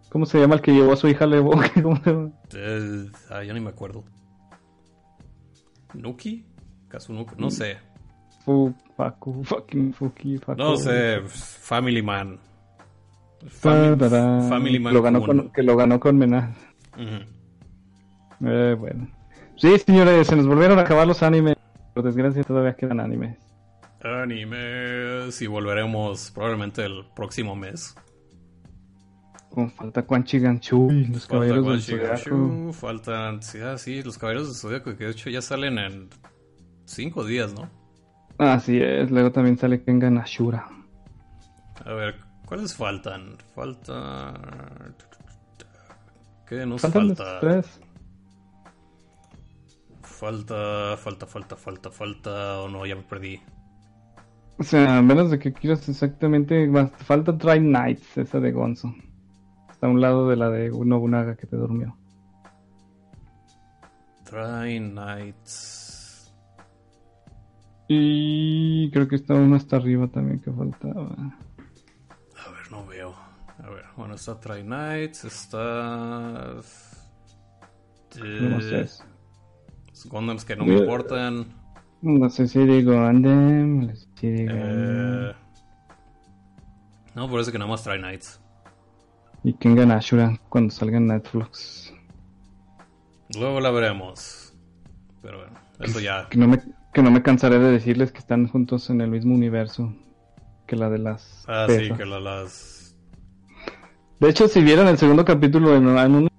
[0.10, 1.52] ¿Cómo se llama el que llevó a su hija al Evo?
[1.82, 2.32] ¿Cómo se llama?
[2.54, 4.04] Eh, ah, yo ni me acuerdo.
[5.94, 6.46] ¿Nuki?
[7.38, 7.78] No sé.
[8.44, 10.40] Fucking Fuki.
[10.58, 12.40] No sé, Family Man.
[13.42, 14.42] Ta, Fami- ta, ta.
[14.50, 14.94] Family Man.
[14.94, 16.56] Lo ganó con, que lo ganó con Menaz.
[18.46, 19.10] Eh, bueno.
[19.58, 21.56] Sí, señores, se nos volvieron a acabar los animes.
[21.94, 23.38] Por desgracia todavía quedan animes.
[24.04, 27.96] Animes y volveremos probablemente el próximo mes.
[29.50, 32.74] Con falta Quan Chi Ganchu y los Falta caballeros Quan del Zodiaco.
[32.74, 36.10] Faltan, sí, ah, sí, los caballeros del Zodíaco, que de hecho ya salen en
[36.86, 37.70] cinco días, ¿no?
[38.38, 40.68] Así es, luego también sale Kengan Ashura.
[41.86, 42.16] A ver,
[42.52, 43.38] ¿cuáles faltan?
[43.56, 44.34] Falta...
[46.46, 47.40] ¿Qué nos Faltan los falta?
[47.40, 47.80] tres.
[50.02, 53.40] Falta, falta, falta, falta, falta, o no, ya me perdí.
[54.60, 56.70] O sea, a menos de que quieras exactamente.
[57.06, 58.94] Falta Try Nights, esa de Gonzo.
[59.70, 61.96] Está a un lado de la de Nobunaga que te durmió.
[64.26, 66.34] Try Nights.
[67.88, 71.16] Y creo que está uno hasta arriba también que faltaba.
[72.72, 73.14] No veo.
[73.64, 76.56] A ver, bueno, está Try Nights, está...
[78.16, 78.82] No sé.
[78.82, 78.88] Eh,
[80.06, 81.46] Gundams que no me Eh, importan.
[82.02, 85.34] No sé si digo Andem, no sé si digo Eh,
[87.14, 88.40] no, parece que nada más Try Nights.
[89.44, 91.94] Y Kengan Ashura cuando salga en Netflix.
[93.38, 94.54] Luego la veremos.
[95.22, 96.28] Pero bueno, eso ya.
[96.30, 96.62] Que no me,
[96.94, 99.94] que no me cansaré de decirles que están juntos en el mismo universo
[100.72, 101.44] que la de las.
[101.50, 102.96] Ah, sí, que la- las.
[104.22, 106.30] De hecho, si vieron el segundo capítulo en, en un,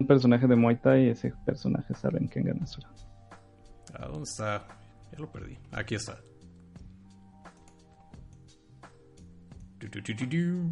[0.00, 2.90] un personaje de Muay Thai, ese personaje sale en Kengan Ashura.
[3.94, 4.66] ¿A dónde está?
[5.12, 5.56] Ya lo perdí.
[5.70, 6.16] Aquí está.
[9.78, 10.70] Du, du, du, du, du.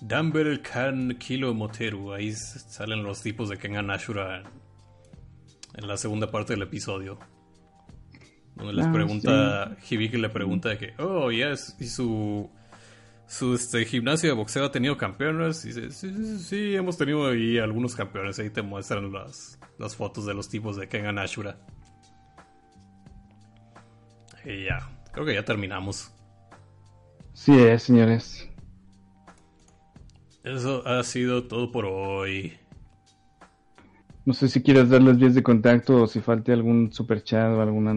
[0.00, 2.12] Dumbbell Kan Kilo Moteru.
[2.14, 4.46] Ahí salen los tipos de Kengan Ashura en,
[5.76, 7.18] en la segunda parte del episodio.
[8.56, 12.50] Donde les Ah, pregunta, Hibiki le pregunta de que, oh, yes, y su,
[13.26, 15.64] su este, gimnasio de boxeo ha tenido campeones.
[15.64, 18.38] Y dice, sí, sí, sí, hemos tenido ahí algunos campeones.
[18.38, 21.58] Ahí te muestran las, las fotos de los tipos de Kengan Ashura.
[24.44, 26.12] Y ya, creo que ya terminamos.
[27.32, 28.48] Sí es, señores.
[30.44, 32.58] Eso ha sido todo por hoy.
[34.24, 37.60] No sé si quieres darles vías de contacto o si falte algún super chat o
[37.60, 37.90] alguna.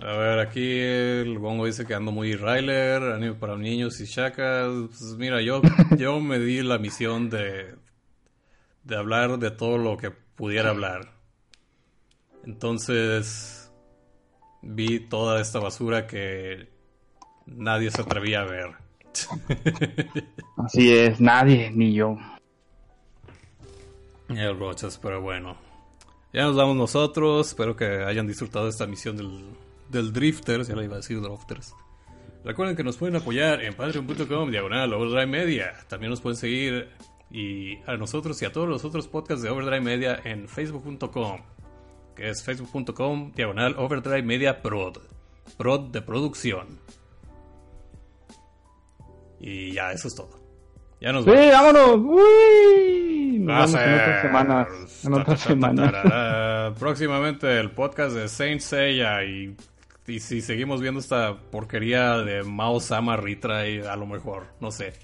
[0.00, 4.68] A ver, aquí el Bongo dice que ando muy Ryler, anime para niños y chacas.
[4.88, 5.60] Pues mira, yo,
[5.98, 7.74] yo me di la misión de,
[8.84, 11.12] de hablar de todo lo que pudiera hablar.
[12.46, 13.70] Entonces
[14.62, 16.70] vi toda esta basura que
[17.44, 18.70] nadie se atrevía a ver.
[20.56, 22.16] Así es, nadie, ni yo.
[24.28, 25.65] El Rochas, pero bueno.
[26.36, 27.48] Ya nos vamos nosotros.
[27.48, 29.40] Espero que hayan disfrutado esta misión del,
[29.88, 30.68] del Drifters.
[30.68, 31.74] Ya le iba a decir Drifters.
[32.44, 35.72] Recuerden que nos pueden apoyar en patreon.com diagonal Overdrive Media.
[35.88, 36.90] También nos pueden seguir
[37.30, 41.40] y a nosotros y a todos los otros podcasts de Overdrive Media en facebook.com,
[42.14, 44.98] que es facebook.com diagonal Overdrive Media Prod.
[45.56, 46.78] Prod de producción.
[49.40, 50.38] Y ya, eso es todo.
[51.00, 51.50] Ya nos Sí, vamos.
[51.74, 52.20] vámonos.
[52.20, 53.15] Uy,
[53.46, 54.68] nos vemos en otras semanas.
[55.04, 56.78] En otras semanas.
[56.78, 59.56] Próximamente el podcast de Saint Seiya y,
[60.06, 64.94] y si seguimos viendo esta porquería de Mao Sama Retry, a lo mejor, no sé.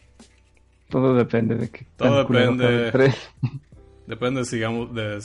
[0.88, 1.86] Todo depende de que.
[1.96, 2.92] Todo depende.
[4.04, 5.20] Depende de, sigamos, de,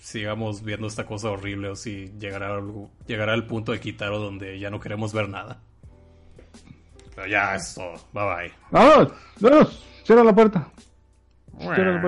[0.00, 2.62] sigamos viendo esta cosa horrible o si llegará,
[3.08, 5.60] llegará el punto de Kitaro donde ya no queremos ver nada.
[7.14, 7.94] Pero ya, es todo.
[8.12, 8.52] Bye bye.
[8.70, 9.84] Vámonos, vámonos.
[10.04, 10.70] Cierra la puerta.
[11.58, 12.00] Bueno,